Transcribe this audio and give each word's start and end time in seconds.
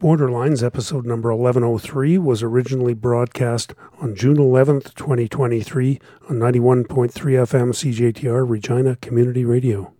Borderlines, 0.00 0.62
episode 0.62 1.04
number 1.04 1.34
1103, 1.34 2.18
was 2.18 2.40
originally 2.40 2.94
broadcast 2.94 3.74
on 4.00 4.14
June 4.14 4.36
11th, 4.36 4.94
2023, 4.94 5.98
on 6.30 6.36
91.3 6.36 6.86
FM 6.86 7.72
CJTR 7.72 8.48
Regina 8.48 8.94
Community 8.94 9.44
Radio. 9.44 9.92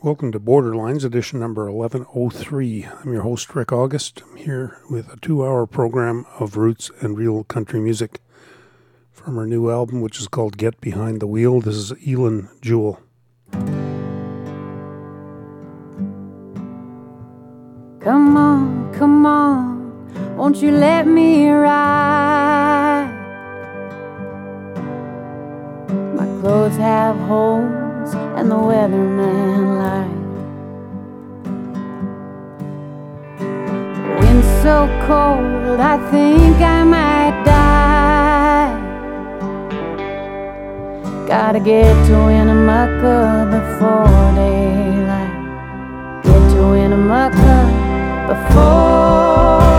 Welcome 0.00 0.32
to 0.32 0.40
Borderlines, 0.40 1.04
edition 1.04 1.38
number 1.38 1.70
1103. 1.70 2.86
I'm 3.04 3.12
your 3.12 3.20
host, 3.20 3.54
Rick 3.54 3.70
August. 3.70 4.22
I'm 4.30 4.36
here 4.36 4.78
with 4.88 5.12
a 5.12 5.18
two 5.18 5.44
hour 5.44 5.66
program 5.66 6.24
of 6.40 6.56
roots 6.56 6.90
and 7.02 7.18
real 7.18 7.44
country 7.44 7.80
music 7.80 8.22
from 9.10 9.36
her 9.36 9.46
new 9.46 9.68
album, 9.70 10.00
which 10.00 10.18
is 10.18 10.26
called 10.26 10.56
Get 10.56 10.80
Behind 10.80 11.20
the 11.20 11.26
Wheel. 11.26 11.60
This 11.60 11.76
is 11.76 11.92
Eilen 11.92 12.48
Jewell. 12.62 12.98
Come 18.04 18.36
on, 18.36 18.92
come 18.92 19.24
on, 19.24 20.36
won't 20.36 20.56
you 20.56 20.72
let 20.72 21.06
me 21.06 21.48
ride? 21.48 23.08
My 26.16 26.26
clothes 26.40 26.76
have 26.78 27.16
holes 27.28 28.12
and 28.36 28.50
the 28.50 28.56
weatherman 28.56 29.78
lied. 29.78 30.10
Wind's 34.18 34.48
so 34.64 34.88
cold, 35.06 35.78
I 35.78 35.96
think 36.10 36.56
I 36.60 36.82
might 36.82 37.44
die. 37.44 38.80
Gotta 41.28 41.60
get 41.60 41.94
to 42.08 42.14
Winnemucca 42.26 43.46
before 43.48 44.32
daylight. 44.34 46.24
Get 46.24 46.50
to 46.56 46.62
Winnemucca 46.72 47.81
before 48.34 49.71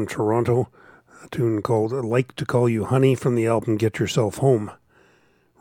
from 0.00 0.06
Toronto, 0.06 0.70
a 1.22 1.28
tune 1.28 1.60
called 1.60 1.92
Like 1.92 2.34
to 2.36 2.46
Call 2.46 2.70
You 2.70 2.86
Honey 2.86 3.14
from 3.14 3.34
the 3.34 3.46
album 3.46 3.76
Get 3.76 3.98
Yourself 3.98 4.38
Home. 4.38 4.70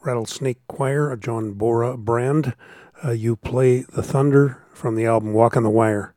Rattlesnake 0.02 0.66
Choir, 0.66 1.12
a 1.12 1.18
John 1.18 1.52
Bora 1.56 1.98
brand. 1.98 2.56
Uh, 3.04 3.12
you 3.12 3.36
Play 3.36 3.82
the 3.82 4.02
Thunder 4.02 4.64
from 4.74 4.96
the 4.96 5.06
album 5.06 5.34
Walk 5.34 5.58
on 5.58 5.64
the 5.64 5.70
Wire. 5.70 6.16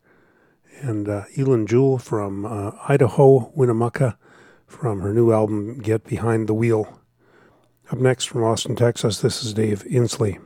And 0.83 1.09
uh, 1.09 1.25
Eilen 1.37 1.67
Jewell 1.67 1.99
from 1.99 2.45
uh, 2.45 2.71
Idaho, 2.87 3.51
Winnemucca, 3.57 4.17
from 4.69 5.01
her 5.01 5.13
new 5.13 5.33
album 5.33 5.81
Get 5.81 6.05
Behind 6.05 6.49
the 6.49 6.55
Wheel. 6.55 7.01
Up 7.91 7.99
next 7.99 8.27
from 8.27 8.45
Austin, 8.45 8.77
Texas, 8.77 9.21
this 9.21 9.43
is 9.43 9.53
Dave 9.53 9.83
Insley. 9.83 10.39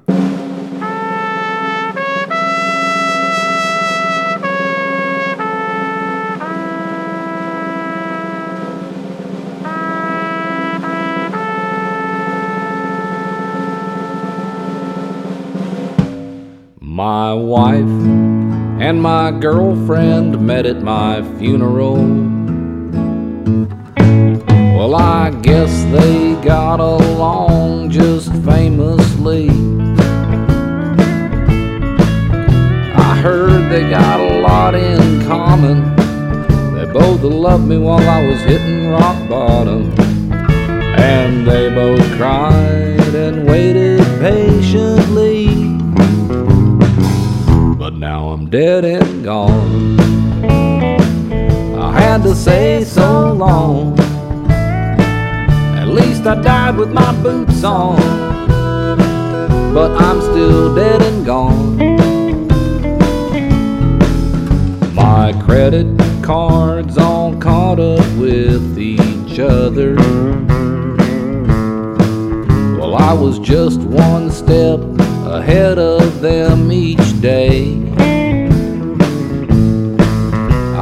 My 16.96 17.34
wife 17.34 17.76
and 18.80 19.02
my 19.02 19.30
girlfriend 19.30 20.40
met 20.40 20.64
at 20.64 20.80
my 20.80 21.20
funeral. 21.36 21.96
Well, 24.74 24.94
I 24.94 25.28
guess 25.42 25.70
they 25.92 26.36
got 26.36 26.80
along 26.80 27.90
just 27.90 28.32
famously. 28.46 29.50
I 32.96 33.20
heard 33.20 33.70
they 33.70 33.90
got 33.90 34.18
a 34.18 34.40
lot 34.40 34.74
in 34.74 35.22
common. 35.26 35.94
They 36.76 36.90
both 36.90 37.20
loved 37.20 37.66
me 37.66 37.76
while 37.76 38.08
I 38.08 38.26
was 38.26 38.40
hitting 38.40 38.90
rock 38.90 39.28
bottom. 39.28 39.92
And 40.98 41.46
they 41.46 41.68
both 41.68 42.00
cried 42.16 43.14
and 43.14 43.46
waited 43.46 44.00
patiently. 44.18 45.35
Now 48.06 48.28
I'm 48.28 48.48
dead 48.48 48.84
and 48.84 49.25
gone. 49.25 49.98
I 51.76 51.90
had 52.00 52.22
to 52.22 52.36
say 52.36 52.84
so 52.84 53.32
long. 53.32 53.98
At 55.80 55.88
least 55.88 56.25
I 56.25 56.40
died 56.40 56.76
with 56.76 56.92
my 56.92 57.10
boots 57.20 57.64
on. 57.64 57.96
But 59.75 59.90
I'm 60.00 60.20
still 60.20 60.72
dead 60.72 61.02
and 61.02 61.26
gone. 61.26 61.78
My 64.94 65.32
credit 65.44 65.88
cards 66.22 66.96
all 66.98 67.34
caught 67.40 67.80
up 67.80 68.06
with 68.16 68.78
each 68.78 69.40
other. 69.40 69.96
Well, 72.78 72.94
I 72.94 73.12
was 73.12 73.40
just 73.40 73.80
one 73.80 74.30
step 74.30 74.78
ahead 75.26 75.80
of 75.80 76.20
them 76.20 76.70
each 76.70 77.20
day. 77.20 77.85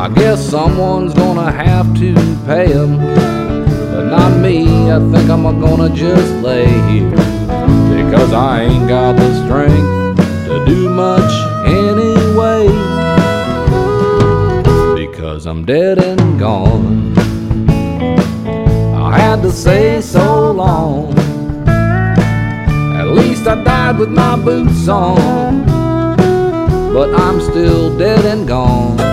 I 0.05 0.09
guess 0.11 0.47
someone's 0.47 1.15
gonna 1.15 1.51
have 1.51 1.87
to 1.99 2.13
pay 2.45 2.71
them, 2.71 2.99
but 2.99 4.05
not 4.11 4.39
me. 4.39 4.91
I 4.91 4.99
think 4.99 5.31
I'm 5.31 5.45
gonna 5.45 5.89
just 5.89 6.31
lay 6.43 6.67
here 6.91 7.09
because 7.09 8.31
I 8.35 8.65
ain't 8.65 8.87
got 8.87 9.17
the 9.17 9.33
strength 9.47 10.19
to 10.49 10.63
do 10.67 10.91
much 10.91 11.33
anyway. 11.65 12.67
Because 14.95 15.47
I'm 15.47 15.65
dead 15.65 15.97
and 16.05 16.39
gone. 16.39 17.17
I 17.67 19.19
had 19.19 19.41
to 19.41 19.51
say 19.51 20.03
so 20.03 20.53
long. 20.53 21.15
At 21.67 23.07
least 23.07 23.47
I 23.47 23.55
died 23.65 23.99
with 23.99 24.11
my 24.11 24.37
boots 24.37 24.87
on. 24.87 25.65
But 26.93 27.19
I'm 27.19 27.41
still 27.41 27.97
dead 27.97 28.27
and 28.27 28.47
gone. 28.47 29.04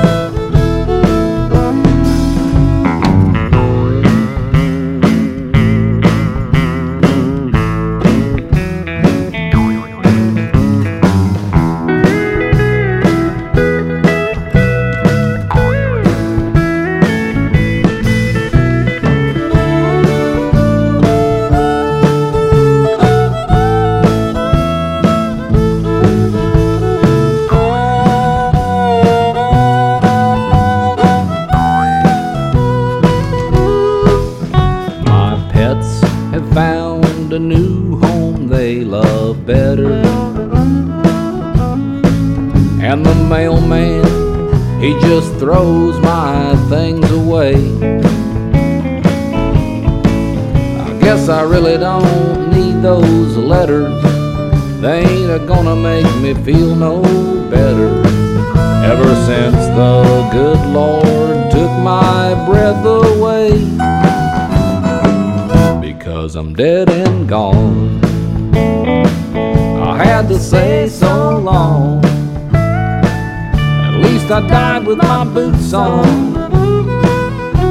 On, 75.73 76.33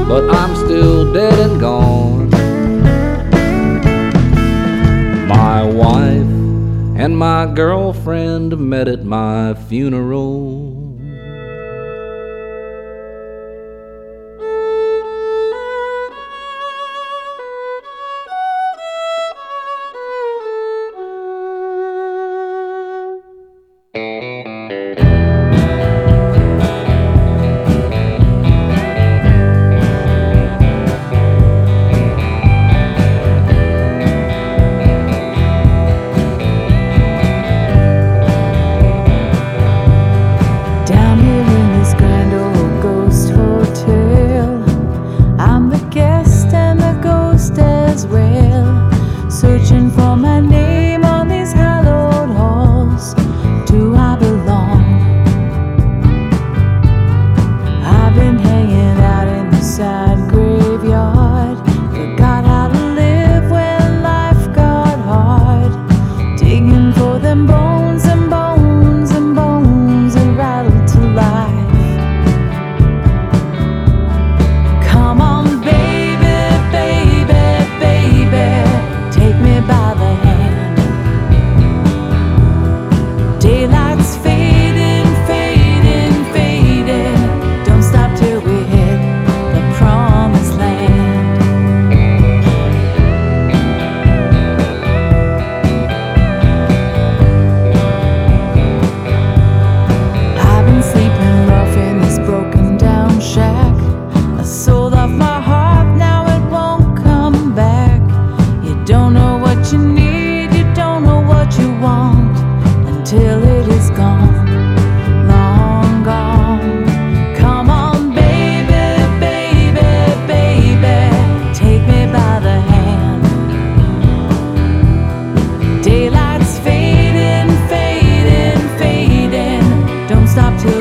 but 0.08 0.28
I'm 0.34 0.54
still 0.56 1.12
dead 1.12 1.38
and 1.38 1.60
gone. 1.60 2.30
My 5.28 5.64
wife 5.64 6.30
and 7.02 7.16
my 7.16 7.46
girlfriend 7.52 8.58
met 8.58 8.88
at 8.88 9.04
my 9.04 9.39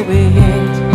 We 0.09 0.15
hit. 0.15 0.88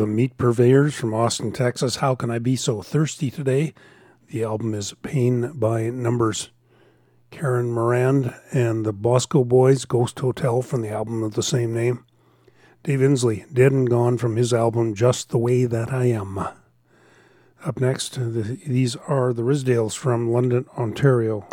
Of 0.00 0.08
Meat 0.08 0.36
Purveyors 0.36 0.94
from 0.94 1.14
Austin, 1.14 1.50
Texas. 1.50 1.96
How 1.96 2.14
Can 2.14 2.30
I 2.30 2.38
Be 2.38 2.56
So 2.56 2.82
Thirsty 2.82 3.30
Today? 3.30 3.74
The 4.28 4.44
album 4.44 4.74
is 4.74 4.94
Pain 5.02 5.52
by 5.54 5.90
Numbers. 5.90 6.50
Karen 7.30 7.72
Morand 7.72 8.34
and 8.52 8.86
the 8.86 8.92
Bosco 8.92 9.44
Boys 9.44 9.84
Ghost 9.84 10.20
Hotel 10.20 10.62
from 10.62 10.82
the 10.82 10.90
album 10.90 11.22
of 11.22 11.34
the 11.34 11.42
same 11.42 11.74
name. 11.74 12.04
Dave 12.82 13.00
Insley, 13.00 13.52
Dead 13.52 13.72
and 13.72 13.88
Gone 13.88 14.18
from 14.18 14.36
his 14.36 14.52
album 14.52 14.94
Just 14.94 15.30
the 15.30 15.38
Way 15.38 15.64
That 15.64 15.92
I 15.92 16.06
Am. 16.06 16.38
Up 16.38 17.80
next, 17.80 18.14
the, 18.14 18.58
these 18.66 18.94
are 18.94 19.32
the 19.32 19.42
Rizdales 19.42 19.96
from 19.96 20.30
London, 20.30 20.66
Ontario. 20.76 21.48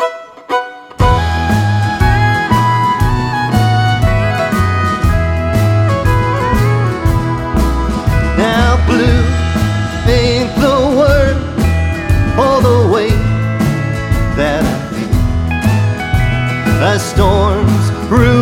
The 16.80 17.00
storms 17.00 17.90
brew. 18.10 18.35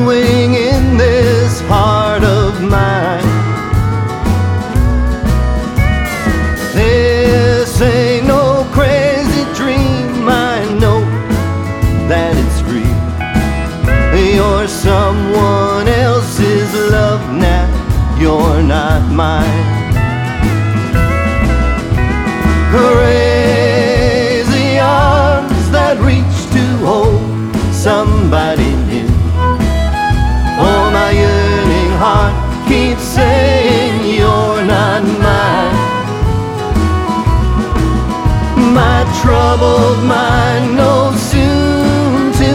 troubled 39.24 40.04
mind 40.04 40.76
No, 40.76 41.14
soon 41.16 42.34
to 42.40 42.52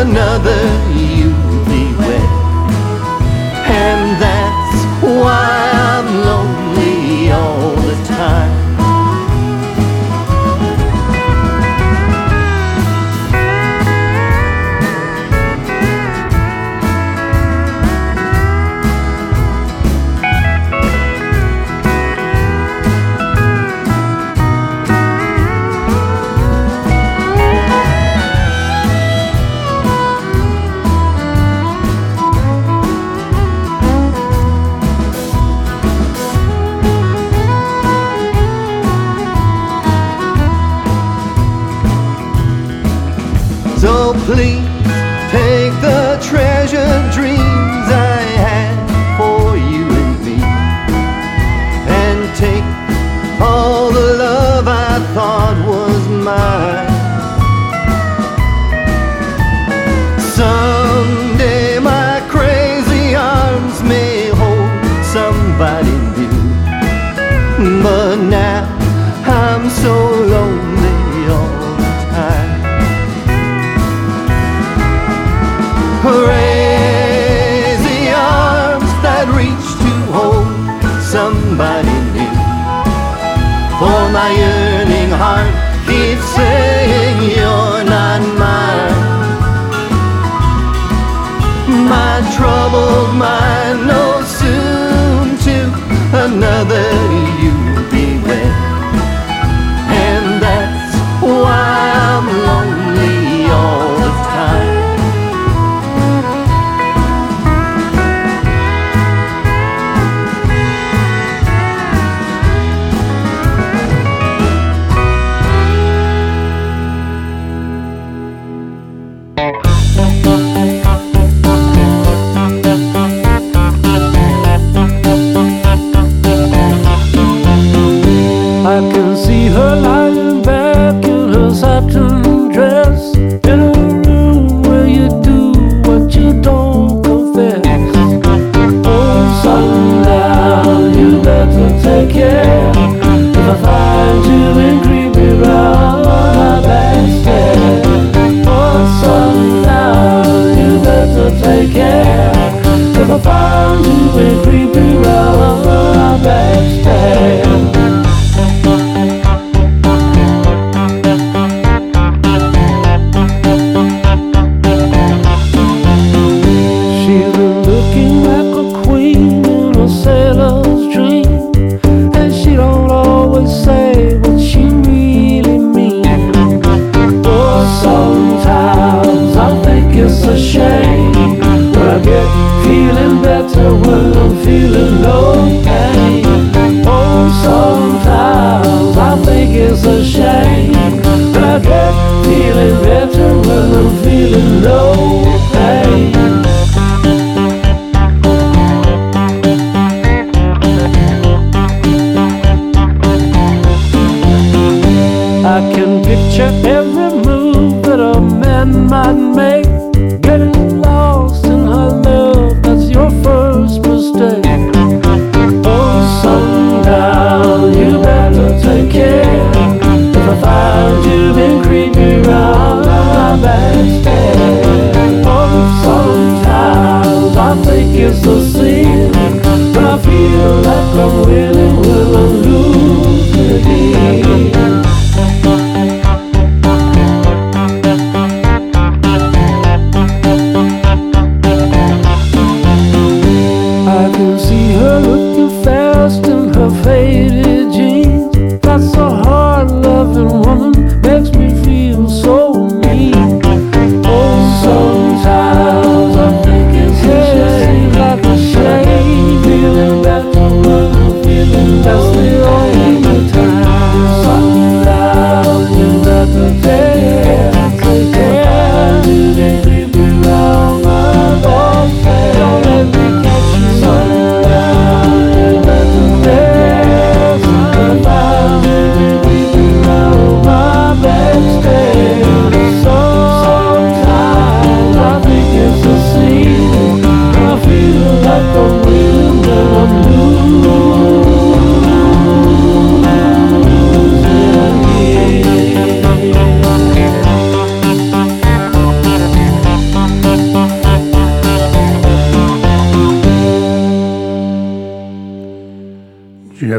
another 0.00 0.62
year. 0.94 1.17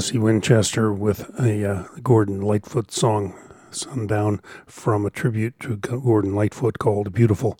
Jesse 0.09 0.17
Winchester 0.17 0.91
with 0.91 1.39
a 1.39 1.63
uh, 1.63 1.83
Gordon 2.01 2.41
Lightfoot 2.41 2.91
song, 2.91 3.35
Sundown, 3.69 4.41
from 4.65 5.05
a 5.05 5.11
tribute 5.11 5.59
to 5.59 5.77
Gordon 5.77 6.33
Lightfoot 6.33 6.79
called 6.79 7.13
Beautiful. 7.13 7.59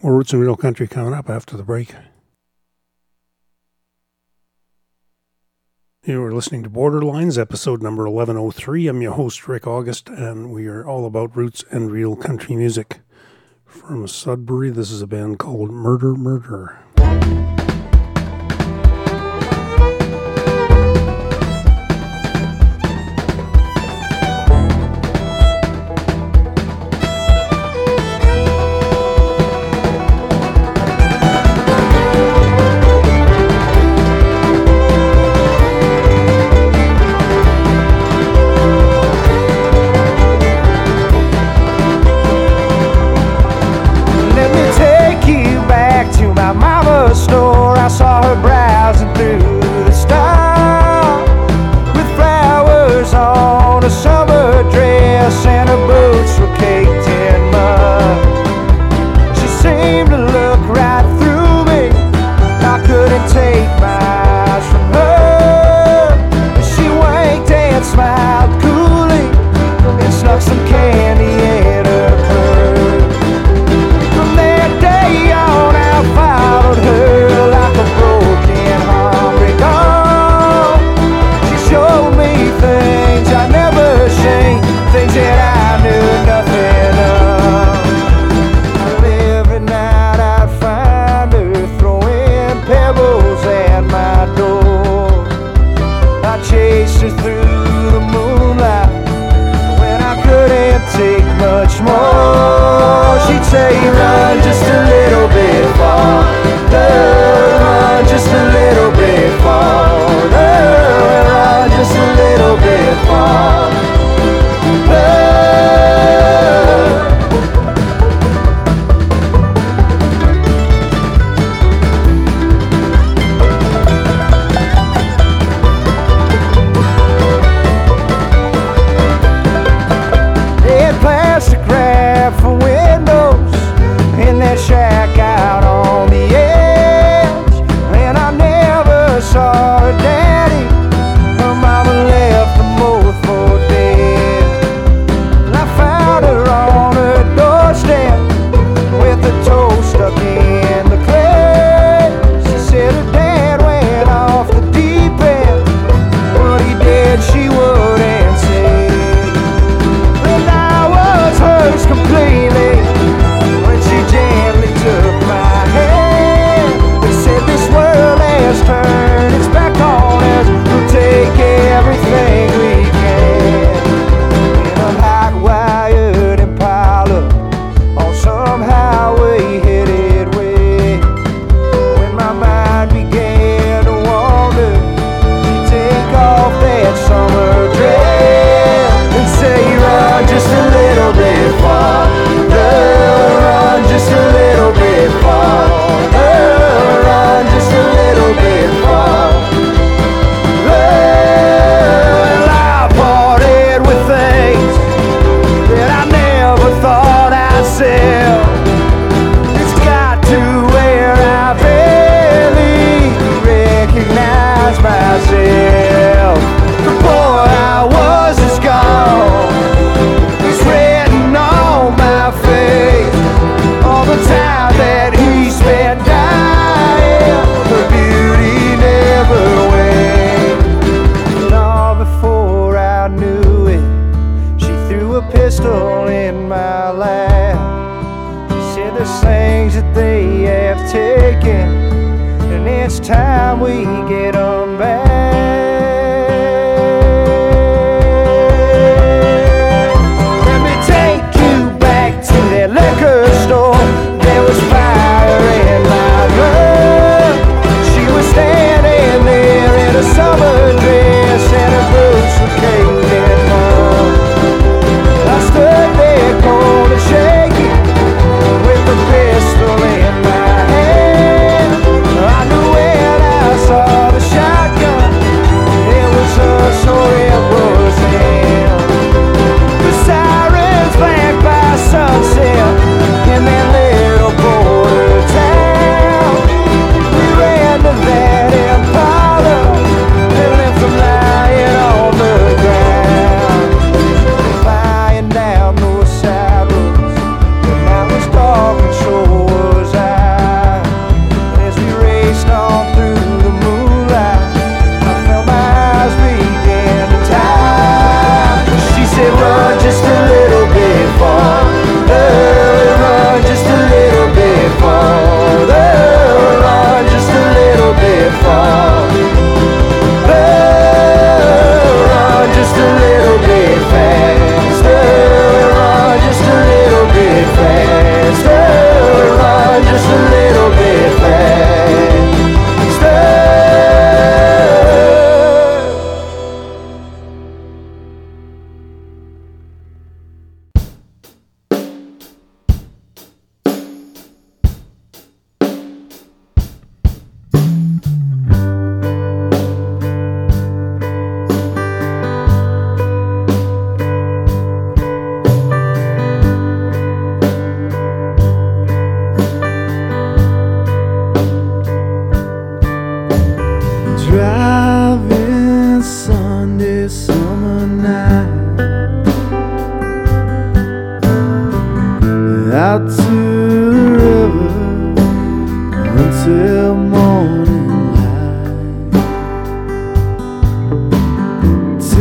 More 0.00 0.14
Roots 0.14 0.32
and 0.32 0.40
Real 0.40 0.54
Country 0.54 0.86
coming 0.86 1.12
up 1.12 1.28
after 1.28 1.56
the 1.56 1.64
break. 1.64 1.92
You 6.04 6.22
are 6.22 6.32
listening 6.32 6.62
to 6.62 6.70
Borderlines, 6.70 7.36
episode 7.36 7.82
number 7.82 8.08
1103. 8.08 8.86
I'm 8.86 9.02
your 9.02 9.14
host, 9.14 9.48
Rick 9.48 9.66
August, 9.66 10.08
and 10.08 10.52
we 10.52 10.68
are 10.68 10.86
all 10.86 11.04
about 11.04 11.36
roots 11.36 11.64
and 11.72 11.90
real 11.90 12.14
country 12.14 12.54
music. 12.54 13.00
From 13.64 14.06
Sudbury, 14.06 14.70
this 14.70 14.92
is 14.92 15.02
a 15.02 15.08
band 15.08 15.40
called 15.40 15.72
Murder 15.72 16.14
Murder. 16.14 16.78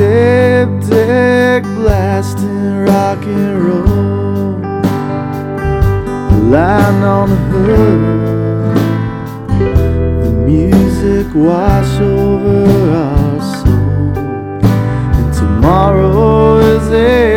diptych 0.02 1.66
blasting 1.76 2.86
rock 2.86 3.24
and 3.26 3.56
roll, 3.66 4.58
lying 6.50 7.04
on 7.04 7.30
the 7.30 7.42
hood. 7.52 8.78
The 10.24 10.32
music 10.52 11.28
wash 11.36 11.94
over 12.00 12.62
our 13.06 13.42
soul, 13.58 14.18
and 15.18 15.30
tomorrow 15.34 16.58
is 16.58 16.88
it. 16.92 17.31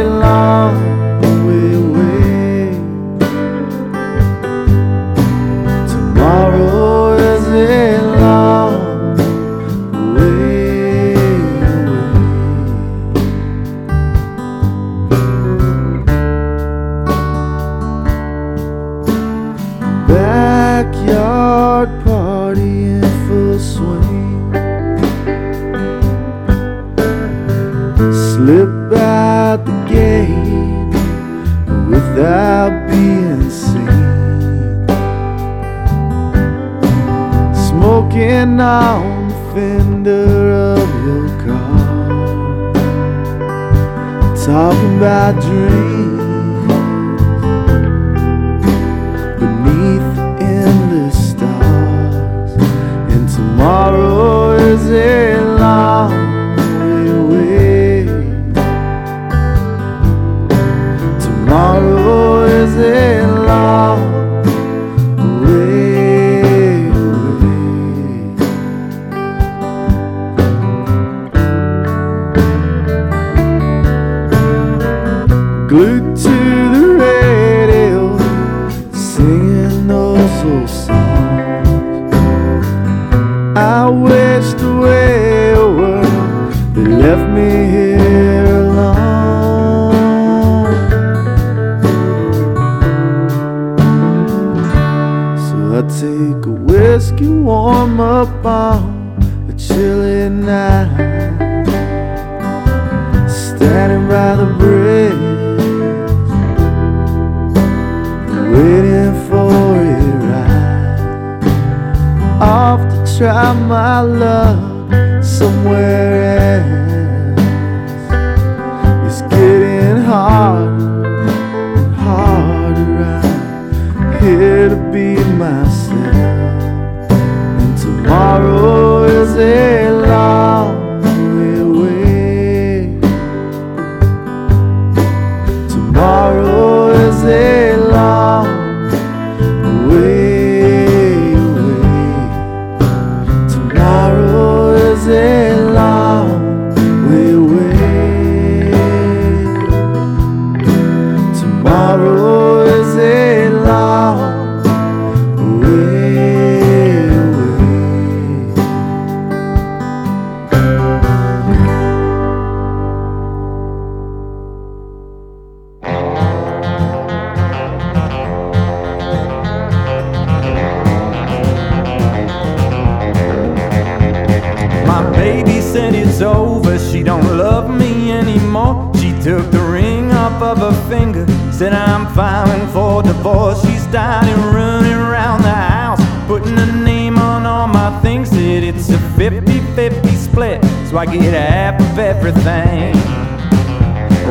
I 45.24 45.32
dream. 45.40 45.93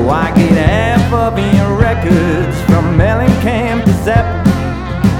I 0.09 0.33
get 0.35 0.51
half 0.51 1.13
of 1.13 1.37
your 1.39 1.77
records 1.77 2.57
from 2.67 2.97
Mellencamp 2.97 3.85
to 3.85 3.93
Zeppelin. 4.03 4.43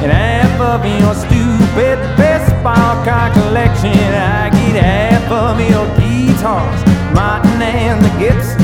And 0.03 0.11
half 0.11 0.59
of 0.59 0.83
your 0.83 1.15
stupid 1.15 1.97
baseball 2.17 3.03
card 3.05 3.31
collection. 3.33 3.95
I 3.95 4.49
get 4.49 4.83
half 4.83 5.31
of 5.31 5.59
your 5.61 5.87
guitars, 5.95 6.81
Martin 7.15 7.61
and 7.61 8.03
the 8.03 8.11
Gibson. 8.19 8.61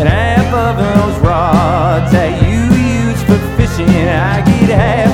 And 0.00 0.08
half 0.08 0.52
of 0.52 0.76
those 0.76 1.16
rods 1.20 2.10
that 2.10 2.32
you 2.42 2.66
use 3.06 3.22
for 3.22 3.38
fishing. 3.56 3.88
I 4.08 4.42
get 4.42 4.70
half 4.74 5.05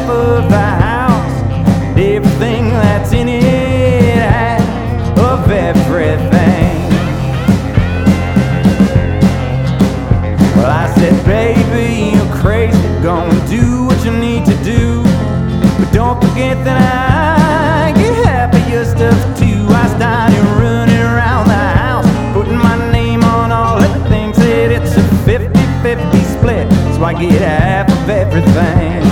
forget 16.32 16.64
that 16.64 16.80
I 16.80 17.92
get 17.92 18.70
your 18.70 18.86
stuff 18.86 19.20
too. 19.36 19.68
I 19.68 19.84
started 19.92 20.40
running 20.56 20.96
around 20.96 21.48
the 21.48 21.64
house, 21.76 22.08
putting 22.32 22.56
my 22.56 22.76
name 22.90 23.22
on 23.22 23.52
all 23.52 23.76
the 23.78 24.08
things. 24.08 24.36
Said 24.36 24.72
it's 24.72 24.96
a 24.96 25.04
50 25.28 25.52
50 25.84 26.18
split, 26.32 26.66
so 26.96 27.04
I 27.04 27.12
get 27.12 27.42
half 27.42 27.92
of 27.92 28.08
everything. 28.08 29.02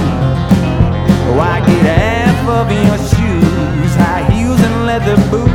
Oh, 1.28 1.40
I 1.40 1.60
get 1.60 1.84
half 1.92 2.40
of 2.48 2.72
your 2.72 2.96
shoes, 3.12 3.92
high 4.00 4.24
heels 4.32 4.60
and 4.60 4.86
leather 4.86 5.16
boots. 5.28 5.52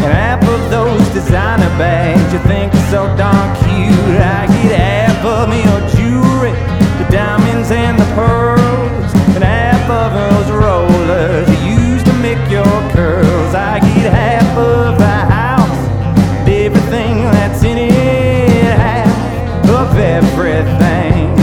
And 0.00 0.12
half 0.24 0.42
of 0.48 0.70
those 0.70 1.06
designer 1.12 1.68
bags 1.76 2.32
you 2.32 2.40
think 2.48 2.72
are 2.72 2.88
so 2.90 3.02
darn 3.20 3.48
cute. 3.60 4.16
I 4.16 4.46
get 4.62 4.72
half 4.80 5.20
of 5.22 5.52
your 5.52 5.80
jewelry, 5.92 6.56
the 6.96 7.06
diamonds 7.12 7.70
and 7.70 7.98
the 7.98 8.08
pearls. 8.16 8.41
Those 9.92 10.50
rollers 10.50 11.48
you 11.50 11.70
use 11.76 12.02
to 12.04 12.12
make 12.14 12.50
your 12.50 12.64
curls. 12.92 13.54
I 13.54 13.78
half 13.78 14.56
of 14.56 14.98
the 14.98 15.06
house, 15.06 16.48
everything 16.48 17.18
that's 17.34 17.62
in 17.62 17.78
it, 17.78 18.74
half 18.86 19.68
of 19.68 19.98
everything. 19.98 21.36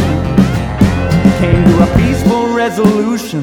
Came 1.40 1.64
to 1.64 1.84
a 1.84 1.98
peaceful 1.98 2.54
resolution 2.56 3.42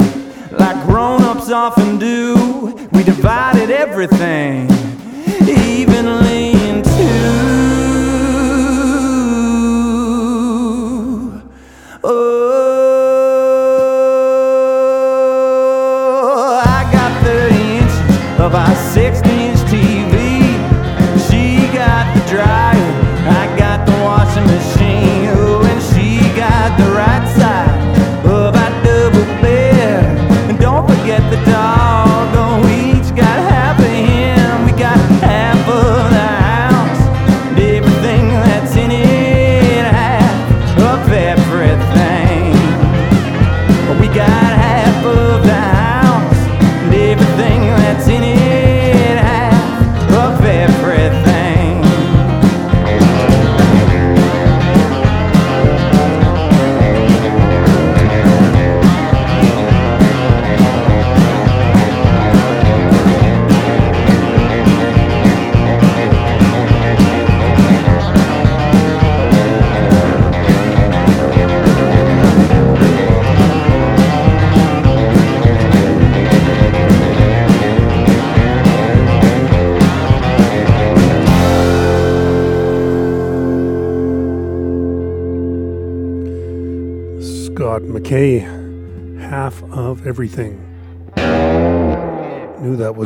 like 0.51 0.85
grown-ups 0.87 1.51
often 1.51 1.99
do. 1.99 2.89
We 2.93 3.05
divided 3.05 3.71
everything 3.71 4.76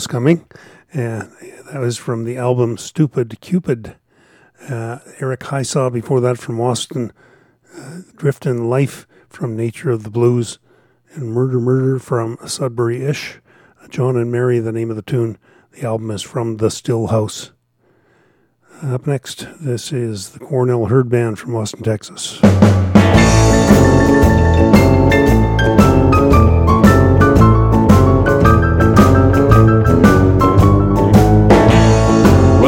was 0.01 0.07
coming. 0.07 0.47
And 0.95 1.31
that 1.71 1.79
was 1.79 1.99
from 1.99 2.25
the 2.25 2.39
album 2.39 2.79
Stupid 2.79 3.39
Cupid. 3.43 3.97
Uh, 4.67 5.01
Eric 5.19 5.41
Hisaw 5.41 5.93
before 5.93 6.23
that 6.23 6.39
from 6.39 6.59
Austin 6.59 7.13
uh, 7.77 8.01
Driftin' 8.17 8.71
Life 8.71 9.07
from 9.29 9.57
Nature 9.57 9.91
of 9.91 10.03
the 10.03 10.11
Blues, 10.11 10.59
and 11.13 11.33
Murder 11.33 11.61
Murder 11.61 11.99
from 11.99 12.39
Sudbury 12.47 13.03
Ish. 13.05 13.41
Uh, 13.83 13.89
Jon 13.89 14.17
and 14.17 14.33
Mary, 14.33 14.59
the 14.59 14.73
name 14.73 14.89
of 14.89 14.97
the 14.97 15.03
tune. 15.03 15.37
The 15.73 15.87
album 15.87 16.11
is 16.11 16.23
from 16.23 16.57
The 16.57 16.69
Stillhouse. 16.69 17.51
Uh, 18.83 18.95
up 18.95 19.07
next, 19.07 19.47
this 19.61 19.93
is 19.93 20.31
the 20.31 20.39
Cornell 20.39 20.87
Hurd 20.87 21.11
Band 21.11 21.39
from 21.39 21.55
Austin, 21.55 21.83
Texas. 21.83 22.41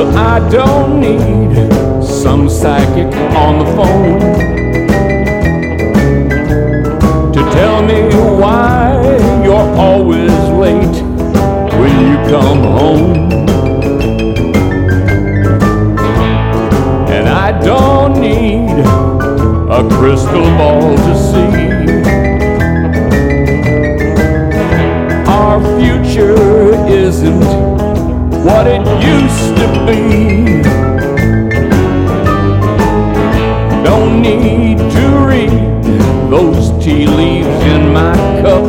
I 0.08 0.48
don't 0.50 1.00
need 1.00 1.54
some 2.02 2.48
psychic 2.48 3.06
on 3.36 3.58
the 3.60 3.66
phone 3.76 4.20
to 7.32 7.40
tell 7.52 7.82
me 7.82 8.02
why 8.40 9.00
you're 9.44 9.76
always 9.78 10.32
late 10.58 11.02
when 11.78 11.94
you 12.08 12.16
come 12.30 12.62
home. 12.62 13.14
And 17.10 17.28
I 17.28 17.58
don't 17.60 18.20
need 18.20 18.80
a 19.70 19.88
crystal 19.96 20.44
ball 20.58 20.96
to 20.96 21.14
see 21.16 21.72
our 25.28 25.60
future 25.78 26.74
isn't 26.88 27.61
what 28.44 28.66
it 28.66 28.84
used 29.00 29.56
to 29.56 29.66
be. 29.86 30.62
Don't 33.84 34.20
need 34.20 34.78
to 34.78 35.04
read 35.26 35.84
those 36.28 36.70
tea 36.84 37.06
leaves 37.06 37.62
in 37.74 37.92
my 37.92 38.14
cup. 38.42 38.64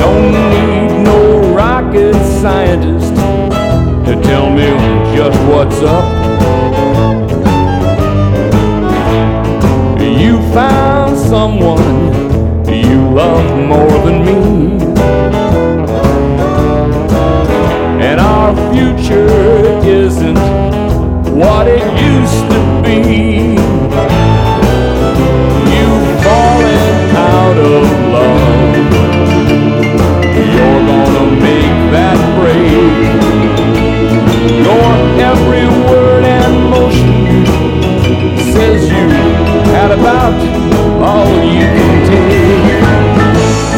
Don't 0.00 0.32
need 0.52 1.04
no 1.04 1.52
rocket 1.54 2.14
scientist 2.40 3.14
to 4.06 4.20
tell 4.22 4.48
me 4.48 4.68
just 5.14 5.38
what's 5.50 5.80
up. 5.82 6.24
You 10.00 10.40
found 10.54 11.18
someone 11.18 11.84
you 12.66 13.10
love 13.10 13.46
more 13.68 13.98
than 14.06 14.24
me. 14.24 14.84
Our 18.44 18.54
future 18.74 19.26
isn't 19.88 20.36
what 21.34 21.66
it 21.66 21.80
used 21.80 22.44
to 22.52 22.60
be. 22.84 23.56
You've 25.72 26.08
fallen 26.22 27.16
out 27.16 27.56
of 27.56 27.84
love. 28.12 28.76
You're 30.52 30.82
gonna 30.92 31.26
make 31.40 31.76
that 31.96 32.18
break. 32.36 32.92
Your 34.60 34.92
every 35.30 35.66
word 35.88 36.24
and 36.24 36.54
motion 36.68 37.46
says 38.52 38.90
you 38.90 39.08
had 39.72 39.90
about 39.90 40.36
all 41.02 41.32
you 41.42 41.66
can 41.78 41.96
take. 42.12 42.84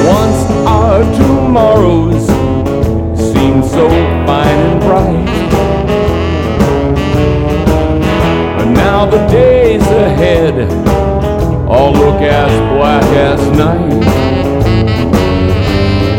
Once 0.09 0.41
our 0.67 1.05
tomorrows 1.15 2.27
seem 3.33 3.63
so 3.63 4.06
as 12.37 12.53
black 12.77 13.05
as 13.15 13.41
night. 13.57 14.05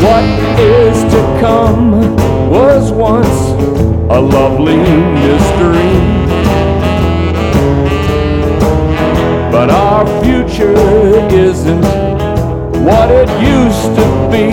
What 0.02 0.24
is 0.58 0.96
to 1.14 1.20
come 1.40 1.92
was 2.50 2.90
once 2.90 3.38
a 4.10 4.20
lovely 4.20 4.78
mystery. 5.24 5.94
But 9.52 9.70
our 9.70 10.04
future 10.24 10.74
isn't 11.30 11.84
what 12.84 13.10
it 13.12 13.30
used 13.40 13.90
to 13.98 14.06
be. 14.32 14.48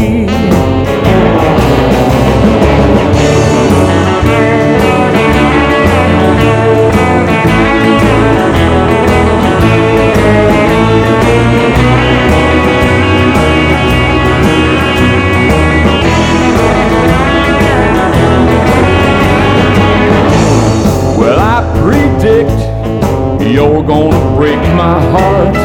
You're 23.56 23.84
gonna 23.84 24.36
break 24.36 24.60
my 24.76 25.00
heart. 25.12 25.56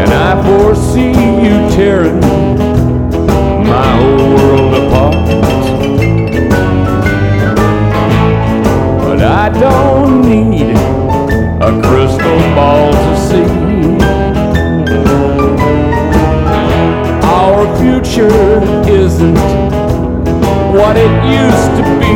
And 0.00 0.10
I 0.12 0.42
foresee 0.42 1.12
you 1.44 1.56
tearing 1.70 2.20
my 3.64 3.88
whole 3.98 4.34
world 4.34 4.74
apart. 4.74 5.14
But 9.04 9.22
I 9.22 9.48
don't 9.50 10.22
need 10.22 10.74
a 10.74 10.77
crystal 12.38 12.54
ball 12.54 12.92
to 12.92 13.16
see. 13.16 13.48
Our 17.26 17.78
future 17.78 18.62
isn't 18.88 19.36
what 20.72 20.96
it 20.96 21.12
used 21.24 21.72
to 21.78 21.84
be. 22.00 22.14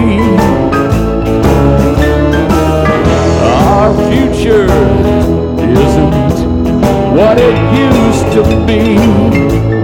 Our 3.68 3.92
future 4.10 4.66
isn't 5.84 6.36
what 7.16 7.38
it 7.38 7.56
used 7.76 8.32
to 8.34 8.42
be. 8.66 9.81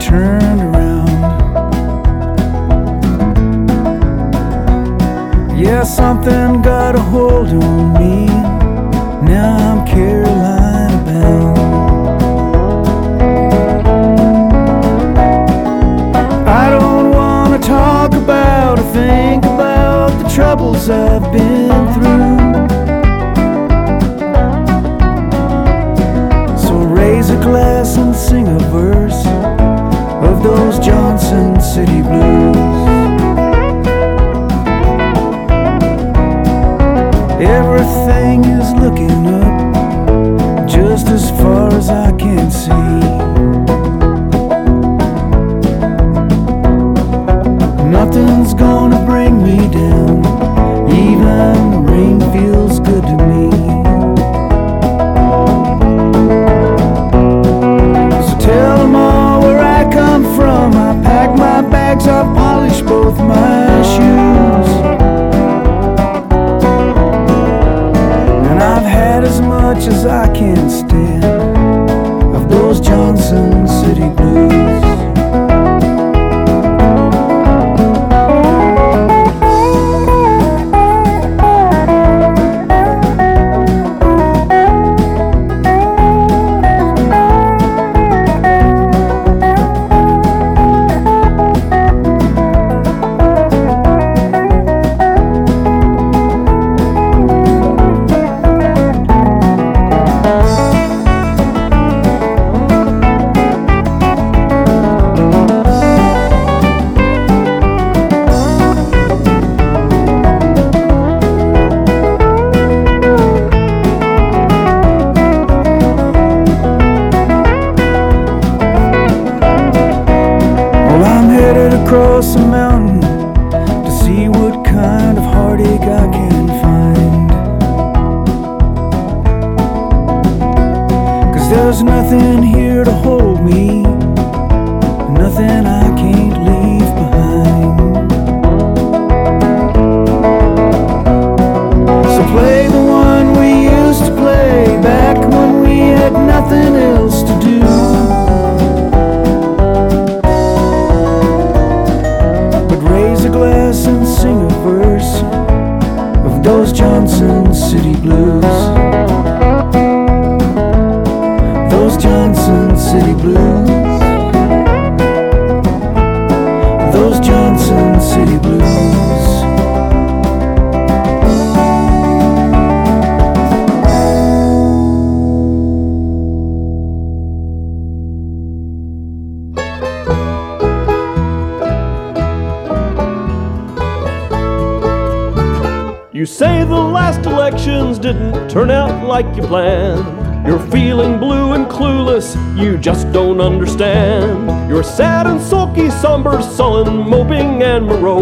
I 0.00 0.57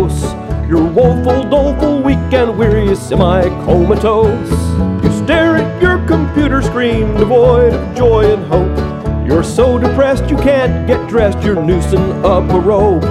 and 0.07 0.21
morose. 0.21 0.69
You're 0.69 0.85
woeful, 0.85 1.49
doleful, 1.49 2.03
weak 2.03 2.19
and 2.33 2.59
weary, 2.59 2.95
semi 2.97 3.43
comatose. 3.65 4.51
You 5.05 5.25
stare 5.25 5.57
at 5.57 5.83
your 5.83 6.05
computer 6.07 6.63
screen, 6.63 7.15
devoid 7.15 7.75
of 7.75 7.97
joy 7.97 8.33
and 8.33 8.45
hope. 8.47 9.27
You're 9.27 9.45
so 9.45 9.79
depressed 9.79 10.29
you 10.31 10.37
can't 10.37 10.87
get 10.87 11.09
dressed, 11.09 11.43
you're 11.43 11.63
noosing 11.63 12.25
up 12.25 12.51
a 12.51 12.61
rope. 12.61 13.03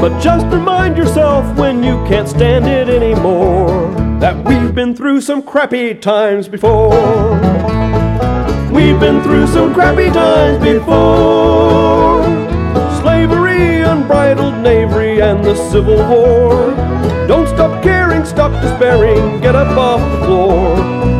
But 0.00 0.20
just 0.20 0.46
remind 0.46 0.96
yourself 0.96 1.56
when 1.56 1.82
you 1.82 1.94
can't 2.06 2.28
stand 2.28 2.66
it 2.66 2.88
anymore 2.88 3.92
that 4.20 4.36
we've 4.44 4.74
been 4.74 4.94
through 4.94 5.20
some 5.20 5.42
crappy 5.42 5.94
times 5.94 6.48
before. 6.48 6.90
We've 8.72 8.98
been 9.00 9.22
through 9.22 9.46
some 9.48 9.72
crappy 9.72 10.10
times 10.10 10.62
before. 10.62 12.05
Unbridled 14.06 14.62
knavery, 14.62 15.20
and 15.20 15.44
the 15.44 15.56
Civil 15.68 15.96
War. 15.96 16.70
Don't 17.26 17.48
stop 17.48 17.82
caring, 17.82 18.24
stop 18.24 18.52
despairing, 18.62 19.40
get 19.40 19.56
up 19.56 19.76
off 19.76 20.00
the 20.12 20.26
floor. 20.26 20.76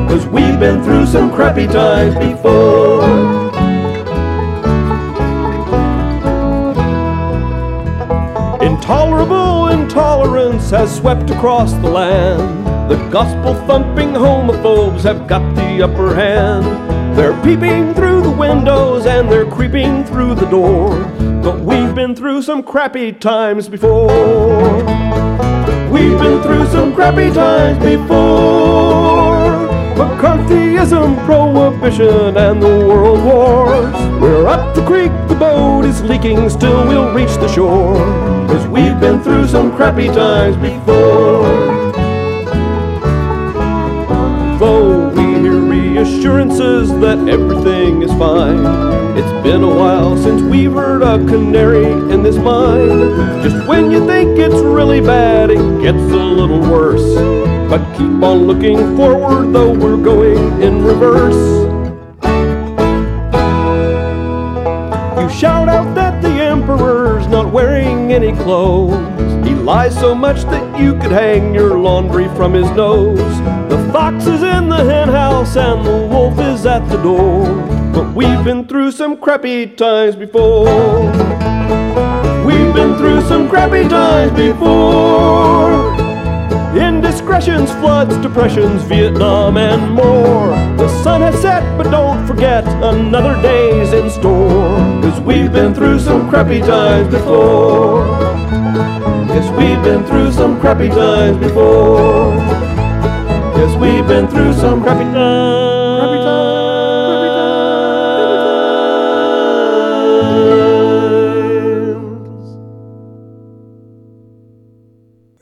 Cause 0.09 0.25
we've 0.29 0.61
been 0.61 0.85
through 0.85 1.07
some 1.07 1.35
crappy 1.35 1.67
times 1.67 2.15
before. 2.15 3.03
Intolerable 8.63 9.67
intolerance 9.67 10.71
has 10.71 10.97
swept 10.97 11.29
across 11.31 11.73
the 11.73 11.91
land. 11.91 12.67
The 12.89 13.09
gospel 13.11 13.55
thumping 13.67 14.11
homophobes 14.11 15.03
have 15.03 15.27
got 15.27 15.57
the 15.57 15.83
upper 15.83 16.15
hand. 16.15 16.65
They're 17.19 17.35
peeping 17.43 17.95
through 17.95 18.23
the 18.23 18.31
windows 18.31 19.07
and 19.07 19.29
they're 19.29 19.51
creeping 19.51 20.05
through 20.05 20.37
the 20.37 20.47
door. 20.47 20.95
But 21.47 21.61
we've 21.61 21.95
been 21.95 22.17
through 22.17 22.43
some 22.43 22.65
crappy 22.65 23.13
times 23.13 23.69
before. 23.69 24.09
We've 25.93 26.19
been 26.19 26.43
through 26.43 26.67
some 26.67 26.93
crappy 26.93 27.33
times 27.33 27.79
before. 27.79 29.47
McCarthyism, 29.95 31.25
prohibition, 31.25 32.37
and 32.37 32.61
the 32.61 32.85
world 32.89 33.23
wars. 33.23 33.95
We're 34.21 34.49
up 34.49 34.75
the 34.75 34.85
creek, 34.87 35.13
the 35.29 35.37
boat 35.37 35.85
is 35.85 36.03
leaking, 36.03 36.51
still 36.51 36.85
we'll 36.89 37.15
reach 37.15 37.37
the 37.37 37.47
shore. 37.47 37.95
Cause 38.49 38.67
we've 38.67 38.99
been 38.99 39.23
through 39.23 39.47
some 39.47 39.71
crappy 39.77 40.09
times 40.09 40.57
before. 40.57 41.47
Though 44.59 45.11
we 45.11 45.39
hear 45.43 45.61
reassurances 45.61 46.91
that 46.99 47.29
everything 47.29 48.03
is 48.03 48.11
fine, 48.15 49.06
it's 49.17 49.43
been 49.43 49.63
a 49.63 49.75
while 49.75 50.15
since 50.19 50.43
we've 50.43 50.73
heard 50.73 51.03
a 51.03 51.17
canary 51.27 51.91
in 52.13 52.23
this 52.23 52.37
mine. 52.37 53.43
Just 53.43 53.67
when 53.67 53.91
you 53.91 54.07
think 54.07 54.39
it's 54.39 54.55
really 54.55 55.01
bad, 55.01 55.51
it 55.51 55.81
gets 55.81 55.97
a 55.97 56.27
little 56.41 56.61
worse. 56.61 57.15
But 57.71 57.81
keep 57.97 58.23
on 58.23 58.47
looking 58.47 58.95
forward, 58.95 59.55
though 59.55 59.73
we're 59.73 59.97
going 59.97 60.61
in 60.61 60.85
reverse. 60.85 61.35
You 65.19 65.31
shout 65.31 65.71
out 65.71 65.95
that 65.95 66.21
the 66.21 66.29
emperor's 66.29 67.27
not 67.29 67.51
wearing 67.51 68.13
any 68.13 68.33
clothes. 68.33 69.47
He 69.49 69.55
lies 69.55 69.99
so 69.99 70.15
much 70.15 70.43
that 70.43 70.79
you 70.79 70.93
could 70.93 71.13
hang 71.13 71.55
your 71.55 71.79
laundry 71.79 72.29
from 72.37 72.53
his 72.53 72.71
nose. 72.73 73.19
The 73.71 73.89
fox 73.95 74.27
is 74.27 74.43
in 74.43 74.69
the 74.69 74.85
henhouse 74.85 75.57
and 75.57 75.87
the 75.87 76.07
wolf 76.07 76.39
is 76.39 76.67
at 76.67 76.87
the 76.91 76.99
door. 76.99 77.86
But 77.97 78.15
we've 78.15 78.45
been 78.45 78.69
through 78.69 78.93
some 78.93 79.17
crappy 79.17 79.75
times 79.75 80.17
before. 80.17 80.67
We've 82.45 82.75
been 82.75 82.95
through 82.99 83.23
some 83.23 83.49
crappy 83.49 83.89
times 83.89 84.33
before. 84.33 85.97
Indiscretions, 86.77 87.71
floods, 87.81 88.19
depressions, 88.19 88.83
Vietnam, 88.83 89.57
and 89.57 89.95
more. 89.95 90.49
The 90.77 90.89
sun 91.03 91.23
has 91.23 91.41
set, 91.41 91.63
but 91.79 91.91
don't 91.91 92.27
forget, 92.27 92.67
another 92.85 93.41
day's 93.41 93.95
in 93.95 94.11
store. 94.11 94.77
Cause 95.01 95.19
we've 95.21 95.51
been 95.51 95.73
through 95.73 95.99
some 96.01 96.29
crappy 96.29 96.61
times 96.61 97.09
before. 97.11 98.05
Yes, 99.33 99.51
we've 99.57 99.83
been 99.83 100.05
through 100.05 100.33
some 100.33 100.61
crappy 100.61 100.91
times 100.91 101.39
before. 101.39 102.35
Yes, 103.57 103.75
we've 103.81 104.07
been 104.07 104.29
through 104.29 104.53
some 104.53 104.83
crappy 104.83 105.05
times. 105.15 105.66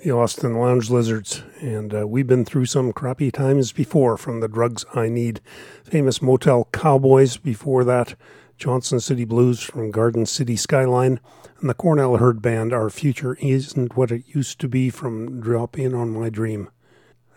Times. 0.05 0.13
Austin 0.13 0.59
Lounge 0.59 0.91
Lizards, 0.91 1.43
and 1.61 1.95
uh, 1.95 2.07
we've 2.07 2.27
been 2.27 2.45
through 2.45 2.67
some 2.67 2.93
crappy 2.93 3.31
times 3.31 3.73
before 3.73 4.19
from 4.19 4.41
the 4.41 4.49
Drugs 4.49 4.85
I 4.95 5.09
Need. 5.09 5.41
Famous 5.83 6.21
Motel 6.21 6.69
Cowboys 6.73 7.39
before 7.39 7.85
that, 7.85 8.15
Johnson 8.59 9.01
City 9.01 9.25
Blues 9.25 9.63
from 9.63 9.91
Garden 9.91 10.27
City 10.27 10.57
Skyline, 10.57 11.21
and 11.61 11.71
the 11.71 11.75
Cornell 11.75 12.19
Hurd 12.19 12.43
Band, 12.43 12.75
Our 12.75 12.91
Future 12.91 13.39
Isn't 13.41 13.97
What 13.97 14.11
It 14.11 14.25
Used 14.27 14.59
to 14.61 14.69
Be 14.69 14.91
from 14.91 15.41
Drop 15.41 15.79
In 15.79 15.95
on 15.95 16.11
My 16.11 16.29
Dream. 16.29 16.69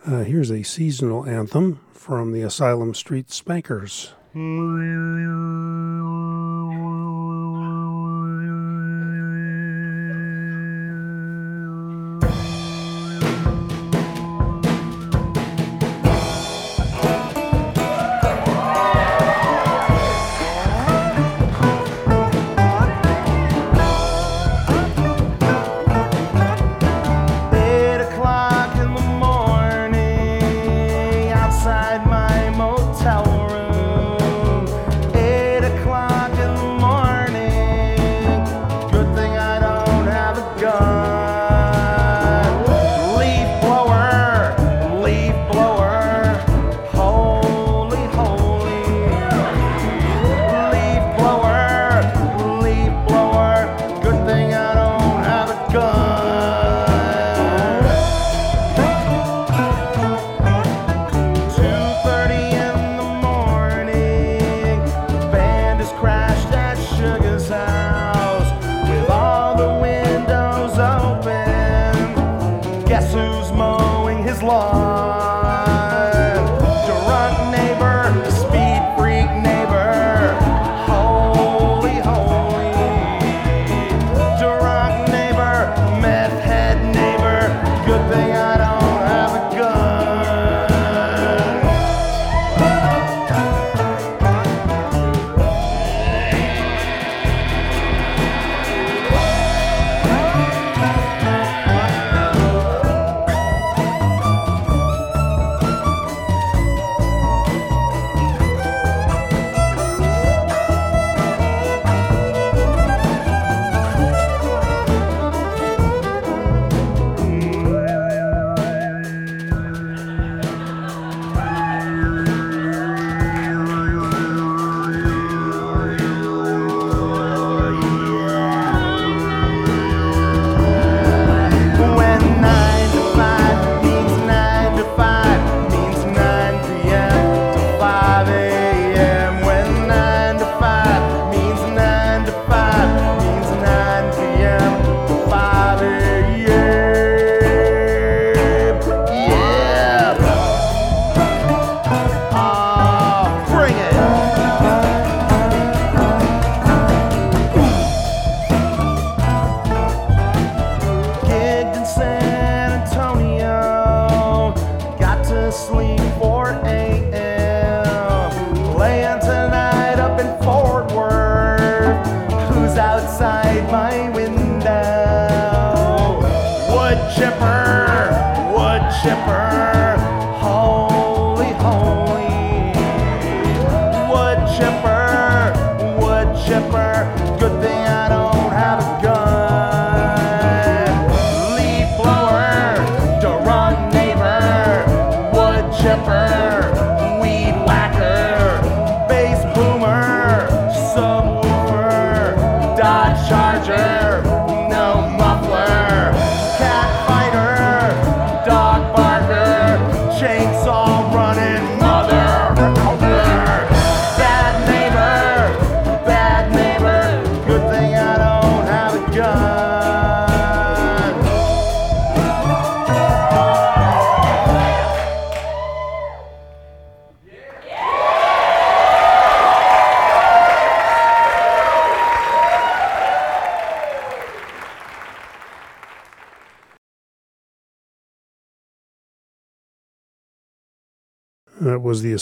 Uh, 0.06 0.24
here's 0.24 0.50
a 0.50 0.62
seasonal 0.62 1.24
anthem 1.26 1.80
from 1.94 2.32
the 2.32 2.42
Asylum 2.42 2.92
Street 2.92 3.30
Spankers. 3.30 4.12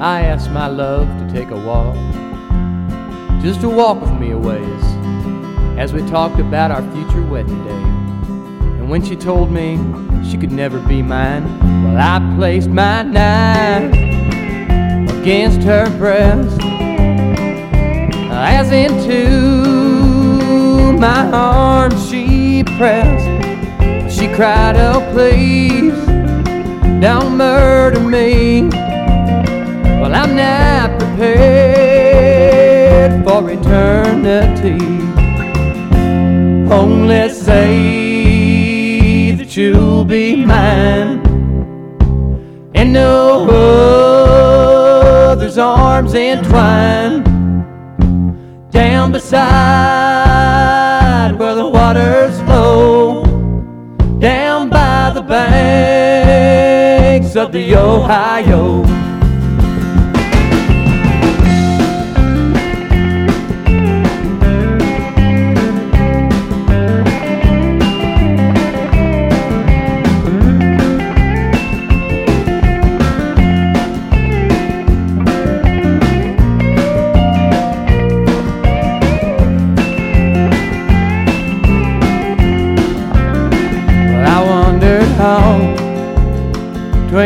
I 0.00 0.20
asked 0.20 0.52
my 0.52 0.68
love 0.68 1.08
to 1.18 1.28
take 1.34 1.50
a 1.50 1.56
walk, 1.56 1.96
just 3.42 3.60
to 3.62 3.68
walk 3.68 4.00
with 4.00 4.12
me 4.20 4.30
a 4.30 4.38
ways, 4.38 4.84
as 5.76 5.92
we 5.92 6.00
talked 6.08 6.38
about 6.38 6.70
our 6.70 6.82
future 6.92 7.26
wedding 7.26 7.64
day. 7.64 7.82
And 8.78 8.88
when 8.88 9.04
she 9.04 9.16
told 9.16 9.50
me 9.50 9.78
she 10.30 10.38
could 10.38 10.52
never 10.52 10.78
be 10.78 11.02
mine, 11.02 11.42
well, 11.82 11.96
I 11.98 12.36
placed 12.36 12.70
my 12.70 13.02
knife 13.02 13.92
against 15.10 15.62
her 15.62 15.90
breast, 15.98 16.60
as 18.30 18.70
into 18.70 19.59
my 21.00 21.28
arms 21.32 22.08
she 22.10 22.62
pressed. 22.76 23.26
She 24.14 24.28
cried, 24.28 24.76
Oh, 24.76 25.00
please, 25.12 25.94
don't 27.00 27.38
murder 27.38 28.00
me. 28.00 28.68
Well, 29.98 30.14
I'm 30.14 30.36
not 30.36 31.00
prepared 31.00 31.24
for 33.24 33.50
eternity. 33.50 34.78
Only 36.70 37.30
say 37.30 39.32
that 39.32 39.56
you'll 39.56 40.04
be 40.04 40.44
mine, 40.44 41.22
and 42.74 42.92
no 42.92 43.46
other's 45.30 45.56
arms 45.56 46.14
entwined 46.14 47.24
down 48.70 49.12
beside 49.12 50.29
of 57.40 57.52
the 57.52 57.74
Ohio. 57.74 58.99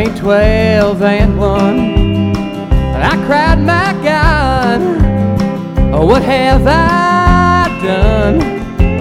Between 0.04 0.20
twelve 0.20 1.02
and 1.02 1.38
one, 1.38 1.78
and 1.78 3.02
I 3.02 3.16
cried, 3.26 3.58
my 3.60 3.92
God, 4.02 4.80
oh, 5.94 6.06
what 6.06 6.22
have 6.22 6.66
I 6.66 7.68
done? 7.82 8.38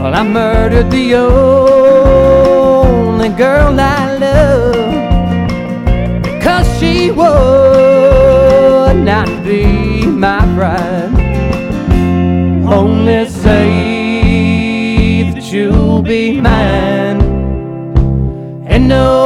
Well, 0.01 0.13
I 0.13 0.23
murdered 0.23 0.89
the 0.91 1.15
only 1.15 1.29
girl 3.29 3.79
I 3.79 4.17
love 4.17 4.75
because 6.23 6.67
she 6.79 7.11
would 7.11 8.97
not 9.03 9.27
be 9.43 10.05
my 10.05 10.45
bride. 10.55 11.11
Only 12.65 13.27
say 13.29 15.23
that 15.33 15.43
you'll 15.51 16.01
be 16.01 16.39
mine 16.41 17.21
and 18.65 18.87
no 18.87 19.22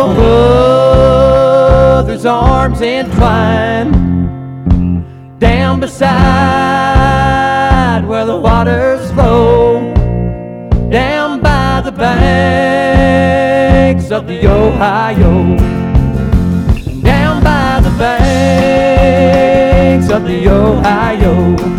other's 2.17 2.25
arms 2.25 2.81
entwined 2.81 3.93
down 5.39 5.79
beside 5.79 6.03
where 8.07 8.25
the 8.25 8.35
waters 8.35 9.11
flow 9.11 9.93
down 10.89 11.39
by 11.41 11.79
the 11.85 11.91
banks 11.91 12.09
of 14.09 14.25
the 14.25 14.47
Ohio 14.47 15.55
down 17.03 17.43
by 17.43 17.79
the 17.83 17.91
banks 17.99 18.49
of 20.09 20.23
the 20.23 20.49
Ohio 20.49 21.76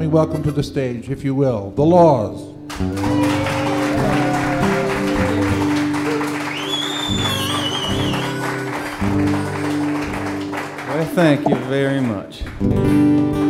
me 0.00 0.06
welcome 0.06 0.42
to 0.42 0.50
the 0.50 0.62
stage, 0.62 1.10
if 1.10 1.22
you 1.22 1.34
will, 1.34 1.72
the 1.72 1.84
laws. 1.84 2.40
Well, 10.88 11.04
thank 11.14 11.46
you 11.46 11.54
very 11.66 12.00
much. 12.00 13.49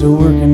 This 0.00 0.08
working 0.08 0.49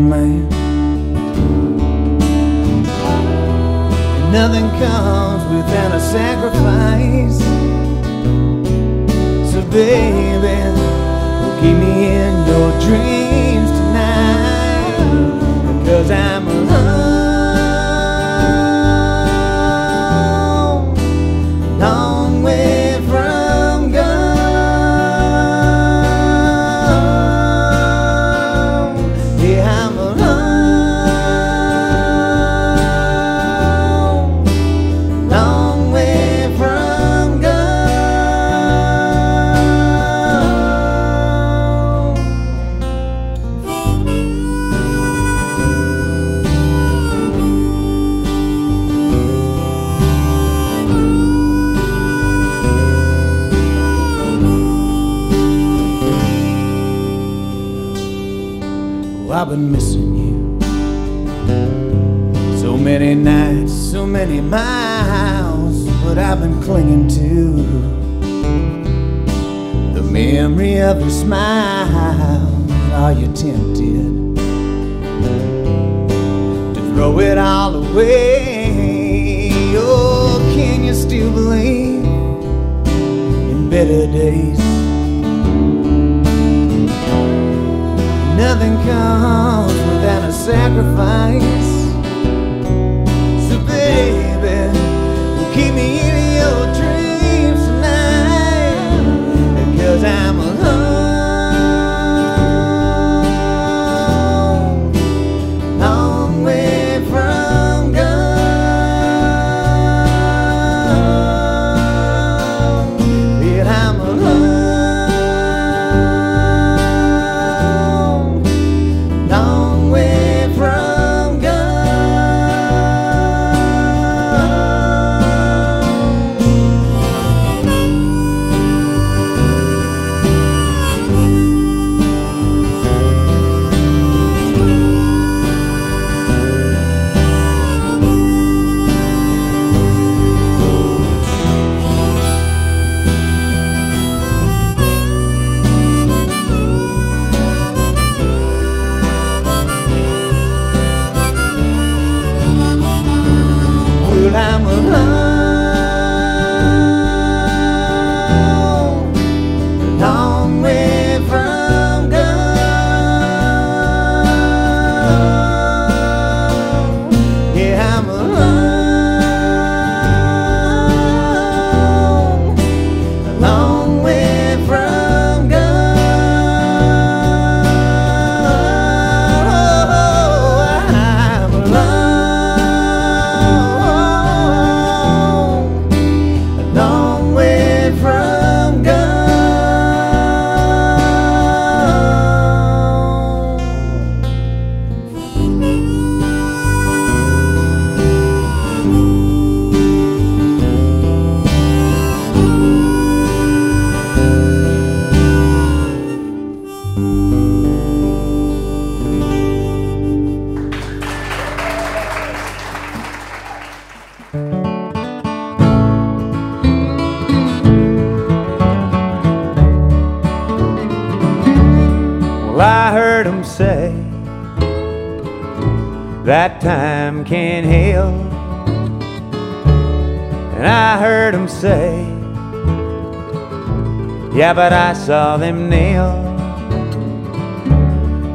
but 234.57 234.73
I 234.73 234.95
saw 234.95 235.37
them 235.37 235.69
kneel. 235.69 236.11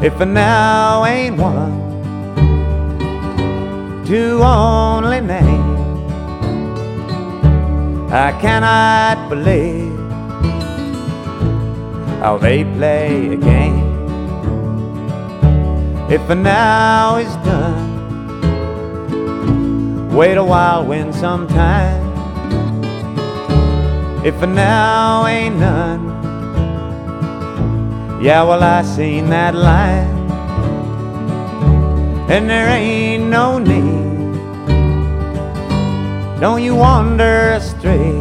If 0.03 0.21
a 0.21 0.25
now 0.25 1.03
ain't 1.03 1.37
one 1.37 1.81
to 4.05 4.39
only 4.43 5.19
name, 5.19 5.77
I 8.11 8.37
cannot 8.39 9.29
believe 9.29 9.97
how 12.21 12.37
they 12.37 12.65
play 12.65 13.33
a 13.33 13.37
game. 13.37 13.81
If 16.07 16.29
a 16.29 16.35
now 16.35 17.15
is 17.15 17.35
done, 17.37 17.89
wait 20.13 20.37
a 20.37 20.43
while, 20.43 20.85
win 20.85 21.11
some 21.13 21.47
time. 21.47 22.11
If 24.23 24.39
a 24.43 24.45
now 24.45 25.25
ain't 25.25 25.55
none, 25.57 26.00
yeah, 28.21 28.43
well, 28.43 28.61
I 28.61 28.83
seen 28.83 29.31
that 29.31 29.55
light, 29.55 30.05
and 32.29 32.47
there 32.47 32.69
ain't 32.69 33.25
no 33.29 33.57
need. 33.57 34.11
Don't 36.39 36.61
you 36.61 36.75
wander 36.75 37.53
astray. 37.53 38.15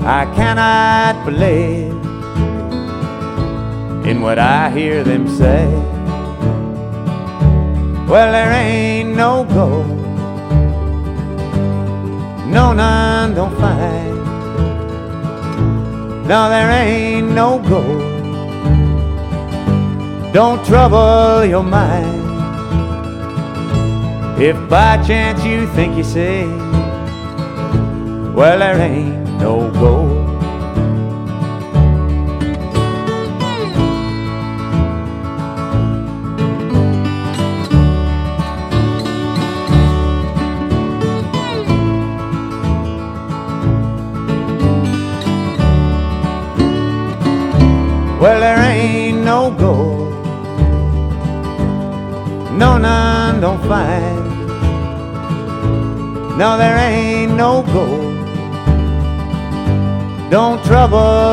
I 0.00 0.24
cannot 0.34 1.26
believe 1.26 1.92
in 4.06 4.22
what 4.22 4.38
I 4.38 4.70
hear 4.70 5.04
them 5.04 5.28
say. 5.28 5.66
Well, 8.08 8.32
there 8.32 8.50
ain't 8.50 9.14
no 9.14 9.44
gold, 9.44 9.86
no, 12.50 12.72
none 12.72 13.34
don't 13.34 13.54
find. 13.58 14.08
No, 16.28 16.50
there 16.50 16.70
ain't 16.70 17.17
no 17.34 17.58
gold. 17.68 18.18
Don't 20.32 20.64
trouble 20.64 21.44
your 21.44 21.62
mind. 21.62 22.26
If 24.40 24.56
by 24.68 25.02
chance 25.06 25.44
you 25.44 25.66
think 25.74 25.96
you 25.96 26.04
see, 26.04 26.44
well, 28.34 28.58
there 28.58 28.78
ain't 28.80 29.17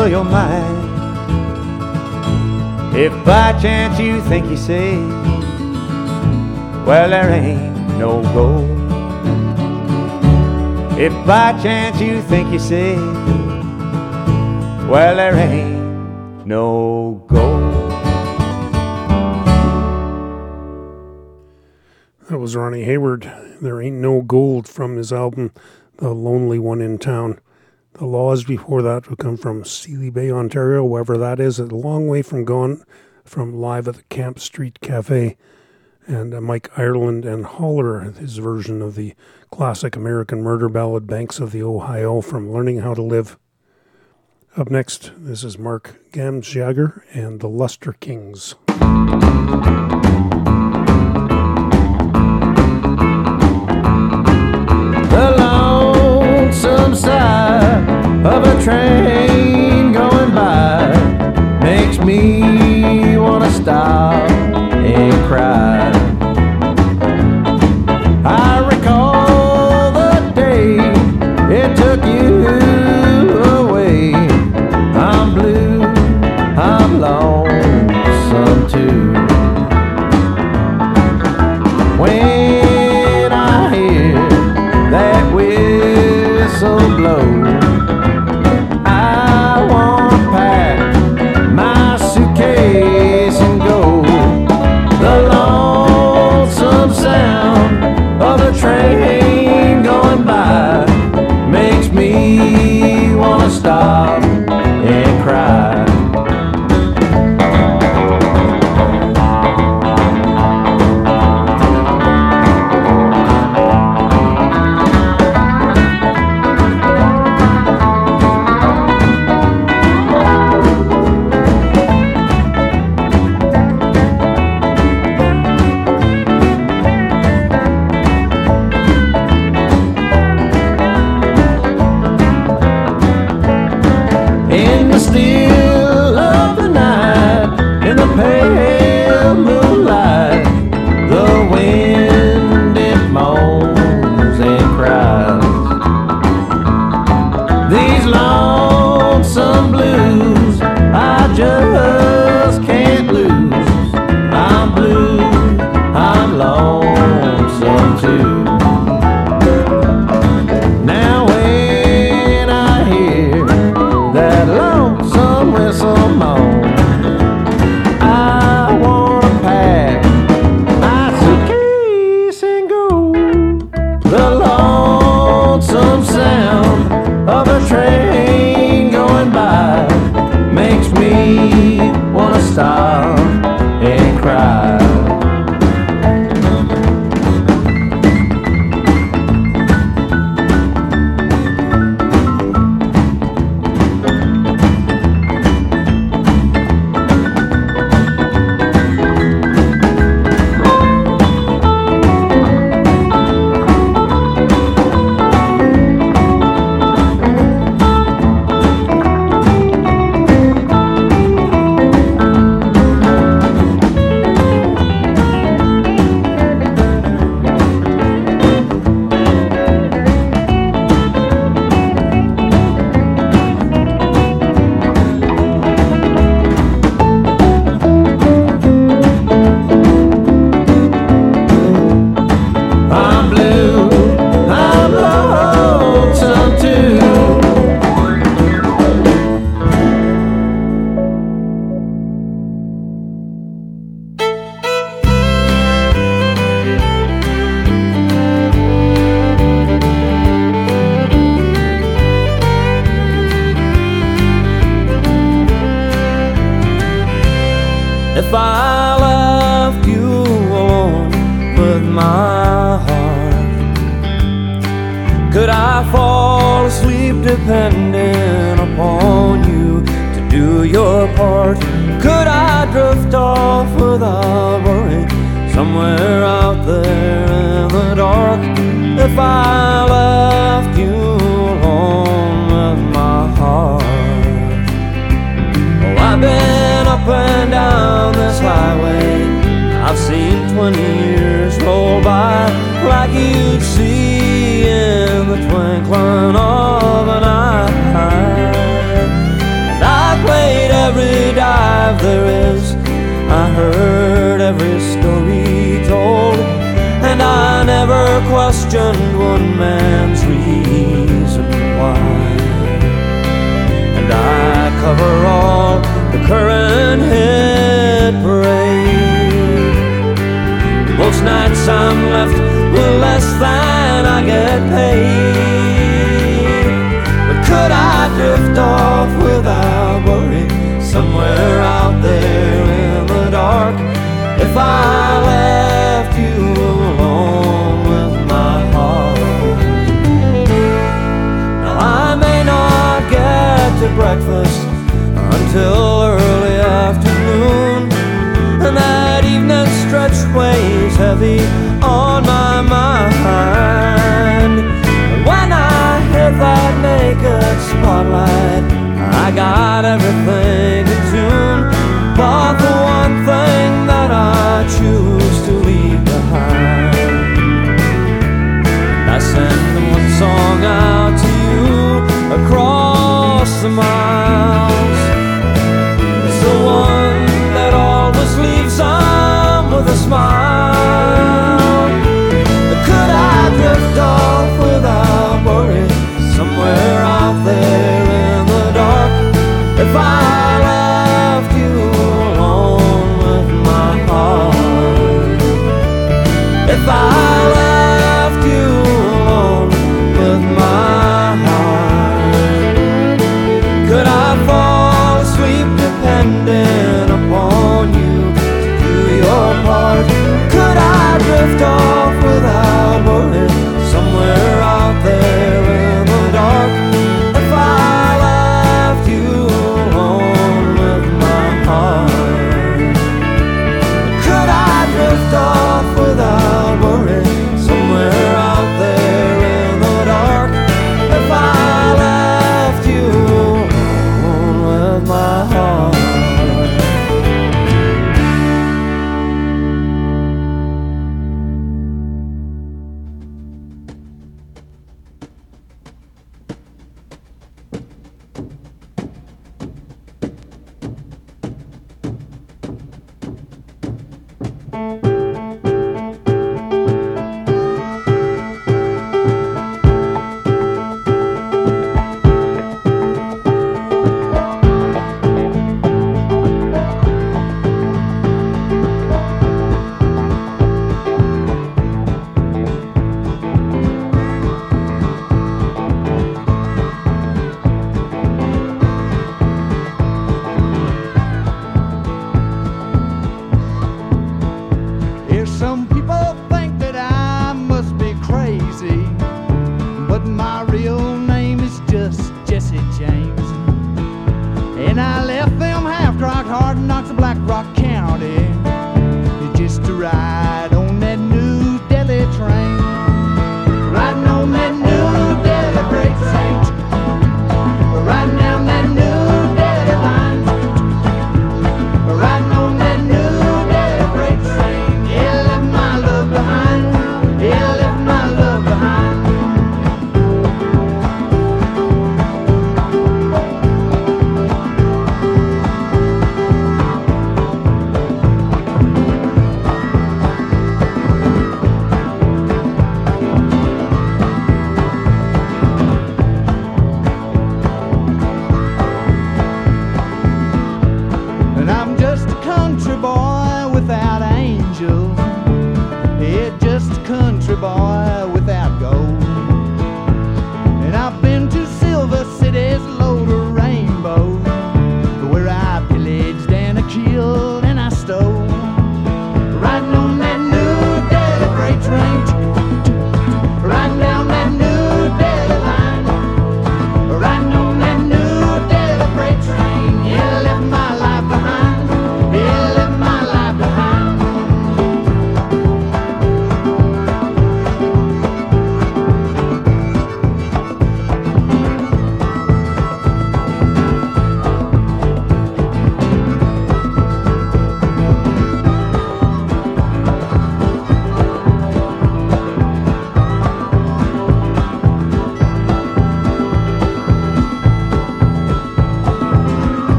blow 0.00 0.08
your 0.08 0.24
mind. 0.24 0.88
If 2.96 3.12
by 3.22 3.52
chance 3.60 4.00
you 4.00 4.22
think 4.22 4.48
you 4.48 4.56
see, 4.56 4.96
well, 6.86 7.10
there 7.10 7.30
ain't 7.30 7.98
no 7.98 8.22
gold. 8.32 8.70
If 10.98 11.12
by 11.26 11.52
chance 11.62 12.00
you 12.00 12.22
think 12.22 12.50
you 12.50 12.58
see, 12.58 12.94
well, 14.88 15.16
there 15.16 15.34
ain't 15.34 16.46
no 16.46 17.22
gold. 17.28 17.92
That 22.30 22.38
was 22.38 22.56
Ronnie 22.56 22.84
Hayward. 22.84 23.30
There 23.60 23.82
ain't 23.82 23.96
no 23.96 24.22
gold 24.22 24.66
from 24.66 24.96
his 24.96 25.12
album, 25.12 25.52
The 25.96 26.14
Lonely 26.14 26.58
One 26.58 26.80
in 26.80 26.96
Town. 26.96 27.38
The 28.00 28.06
laws 28.06 28.44
before 28.44 28.80
that 28.80 29.10
would 29.10 29.18
come 29.18 29.36
from 29.36 29.62
Sealy 29.62 30.08
Bay, 30.08 30.32
Ontario, 30.32 30.82
wherever 30.82 31.18
that 31.18 31.38
is, 31.38 31.58
a 31.58 31.66
long 31.66 32.08
way 32.08 32.22
from 32.22 32.46
gone 32.46 32.82
from 33.26 33.60
live 33.60 33.86
at 33.88 33.94
the 33.94 34.02
Camp 34.04 34.38
Street 34.38 34.80
Cafe. 34.80 35.36
And 36.06 36.32
uh, 36.32 36.40
Mike 36.40 36.70
Ireland 36.78 37.26
and 37.26 37.44
Holler, 37.44 38.00
his 38.00 38.38
version 38.38 38.80
of 38.80 38.94
the 38.94 39.12
classic 39.50 39.96
American 39.96 40.42
murder 40.42 40.70
ballad 40.70 41.06
Banks 41.06 41.40
of 41.40 41.52
the 41.52 41.62
Ohio 41.62 42.22
from 42.22 42.50
Learning 42.50 42.78
How 42.78 42.94
to 42.94 43.02
Live. 43.02 43.38
Up 44.56 44.70
next, 44.70 45.12
this 45.18 45.44
is 45.44 45.58
Mark 45.58 46.00
Gamsjager 46.10 47.02
and 47.12 47.40
the 47.40 47.48
Lustre 47.48 47.92
Kings. 47.92 48.54
The 55.10 55.34
lonesome 55.36 56.94
side 56.94 57.49
of 58.24 58.44
a 58.44 58.62
train 58.62 59.92
going 59.92 60.34
by 60.34 60.90
makes 61.62 61.98
me 62.04 63.16
want 63.16 63.44
to 63.44 63.50
stop 63.50 64.30
and 64.30 65.26
cry. 65.26 65.79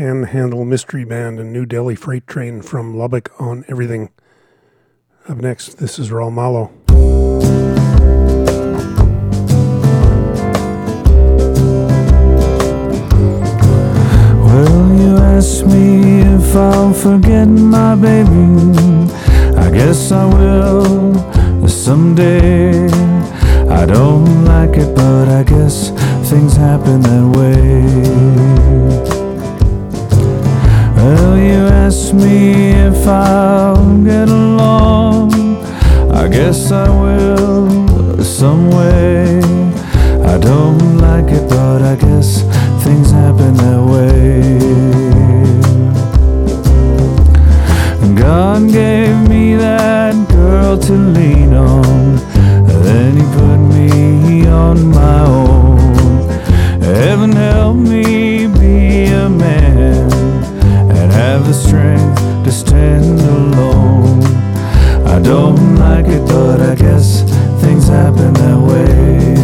Panhandle 0.00 0.64
Mystery 0.64 1.04
Band 1.04 1.38
and 1.38 1.52
New 1.52 1.66
Delhi 1.66 1.94
Freight 1.94 2.26
Train 2.26 2.62
from 2.62 2.96
Lubbock 2.96 3.30
on 3.38 3.66
everything. 3.68 4.08
Up 5.28 5.36
next, 5.36 5.74
this 5.74 5.98
is 5.98 6.08
Raul 6.08 6.32
Malo. 6.32 6.72
Well, 14.46 14.98
you 14.98 15.18
ask 15.18 15.66
me 15.66 16.22
if 16.22 16.56
I'll 16.56 16.94
forget 16.94 17.46
my 17.46 17.94
baby. 17.94 19.10
I 19.58 19.70
guess 19.70 20.10
I 20.12 20.24
will 20.24 21.68
someday. 21.68 22.86
I 23.68 23.84
don't 23.84 24.46
like 24.46 24.78
it, 24.78 24.96
but 24.96 25.28
I 25.28 25.42
guess 25.42 25.90
things 26.30 26.56
happen 26.56 27.02
that 27.02 27.36
way. 27.36 28.69
Well, 31.02 31.38
you 31.38 31.66
ask 31.84 32.12
me 32.12 32.72
if 32.72 33.06
I'll 33.06 34.04
get 34.04 34.28
along. 34.28 35.32
I 36.12 36.28
guess 36.28 36.70
I 36.70 36.90
will 36.90 38.22
some 38.22 38.68
way. 38.68 39.40
I 40.32 40.36
don't 40.36 40.98
like 40.98 41.32
it, 41.32 41.48
but 41.48 41.80
I 41.80 41.96
guess 41.96 42.42
things 42.84 43.10
happen 43.10 43.54
that 43.64 43.82
way. 43.92 44.42
God 48.14 48.70
gave 48.70 49.16
me 49.26 49.56
that 49.56 50.14
girl 50.28 50.76
to 50.78 50.92
lean 50.92 51.54
on, 51.54 52.16
then 52.84 53.16
He 53.16 53.24
put 53.38 53.58
me 53.74 54.46
on 54.46 54.86
my 54.88 55.20
own. 55.24 55.78
Heaven 56.82 57.32
help 57.32 57.76
me 57.76 58.19
the 61.50 61.56
strength 61.56 62.44
to 62.44 62.52
stand 62.52 63.20
alone. 63.22 64.22
I 65.04 65.20
don't 65.20 65.74
like 65.74 66.06
it, 66.06 66.24
but 66.28 66.60
I 66.60 66.76
guess 66.76 67.22
things 67.60 67.88
happen 67.88 68.32
that 68.34 68.58
way. 68.68 69.39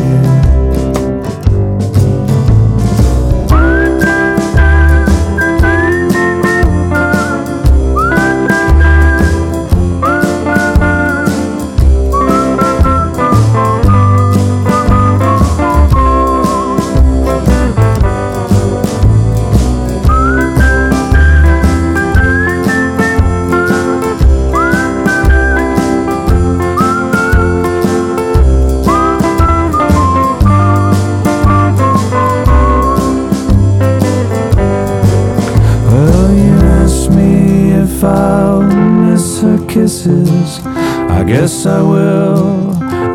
Kisses. 39.97 40.60
I 40.66 41.24
guess 41.24 41.66
I 41.66 41.81
will 41.81 42.70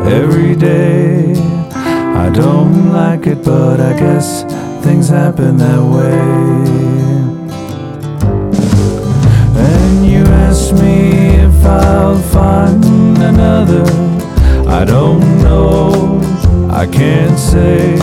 every 0.08 0.56
day. 0.56 1.34
I 1.74 2.30
don't 2.30 2.92
like 2.92 3.26
it, 3.26 3.44
but 3.44 3.80
I 3.80 3.92
guess 3.92 4.42
things 4.84 5.08
happen 5.08 5.56
that 5.58 5.82
way. 5.96 6.18
And 9.56 10.06
you 10.06 10.24
ask 10.46 10.72
me 10.74 11.36
if 11.46 11.64
I'll 11.64 12.18
find 12.18 12.84
another. 13.18 13.84
I 14.68 14.84
don't 14.84 15.20
know, 15.42 16.20
I 16.70 16.86
can't 16.86 17.38
say. 17.38 17.94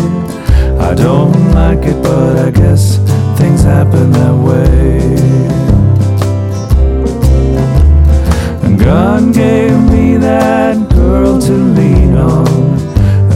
I 0.80 0.94
don't 0.96 1.52
like 1.52 1.86
it, 1.86 2.02
but 2.02 2.38
I 2.48 2.52
guess 2.52 2.98
things 3.38 3.64
happen 3.64 4.12
that 4.12 4.36
way. 4.36 5.59
God 8.80 9.34
gave 9.34 9.78
me 9.92 10.18
that 10.18 10.90
girl 10.90 11.40
to 11.40 11.52
lean 11.52 12.16
on, 12.16 12.78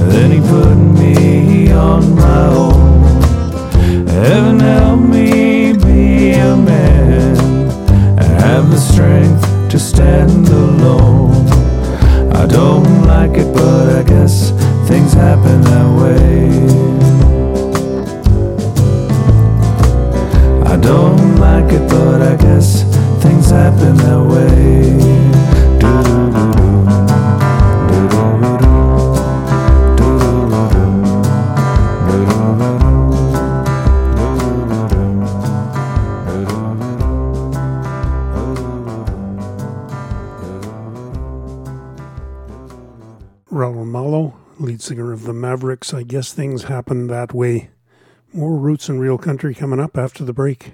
then 0.10 0.32
He 0.32 0.40
put 0.40 0.76
me 0.76 1.72
on 1.72 2.16
my 2.16 2.48
own. 2.48 4.08
Heaven 4.08 4.60
help 4.60 5.00
me 5.00 5.74
be 5.74 6.32
a 6.32 6.56
man 6.56 7.38
and 8.18 8.42
have 8.42 8.70
the 8.72 8.78
strength 8.78 9.70
to 9.72 9.78
stand 9.78 10.48
alone. 10.48 11.48
I 12.32 12.46
don't 12.48 13.06
like 13.06 13.38
it, 13.38 13.54
but 13.54 13.90
I 13.98 14.04
guess 14.04 14.52
things 14.88 15.14
happen 15.14 15.62
that 15.62 15.90
way. 16.02 16.50
I 20.66 20.78
don't 20.78 21.36
like 21.38 21.72
it, 21.74 21.88
but 21.90 22.22
I 22.22 22.36
guess 22.38 22.83
things 23.24 23.50
happen 23.52 23.96
that 23.96 24.22
way. 24.28 24.84
Raul 43.50 43.86
Malo, 43.86 44.34
lead 44.60 44.82
singer 44.82 45.14
of 45.14 45.24
the 45.24 45.32
Mavericks. 45.32 45.94
I 45.94 46.04
guess 46.04 46.34
things 46.34 46.64
happen 46.64 47.08
that 47.08 47.34
way. 47.34 47.70
More 48.34 48.58
roots 48.58 48.90
and 48.90 49.00
real 49.00 49.18
country 49.18 49.54
coming 49.54 49.80
up 49.80 49.98
after 49.98 50.26
the 50.26 50.34
break. 50.34 50.74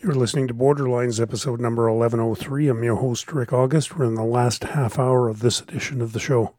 You're 0.00 0.14
listening 0.14 0.46
to 0.46 0.54
Borderlines, 0.54 1.20
episode 1.20 1.60
number 1.60 1.92
1103. 1.92 2.68
I'm 2.68 2.84
your 2.84 2.94
host, 2.94 3.32
Rick 3.32 3.52
August. 3.52 3.96
We're 3.96 4.04
in 4.04 4.14
the 4.14 4.22
last 4.22 4.62
half 4.62 4.96
hour 4.96 5.28
of 5.28 5.40
this 5.40 5.60
edition 5.60 6.00
of 6.00 6.12
the 6.12 6.20
show. 6.20 6.54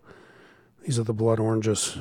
These 0.83 0.99
are 0.99 1.03
the 1.03 1.13
Blood 1.13 1.39
Oranges. 1.39 1.95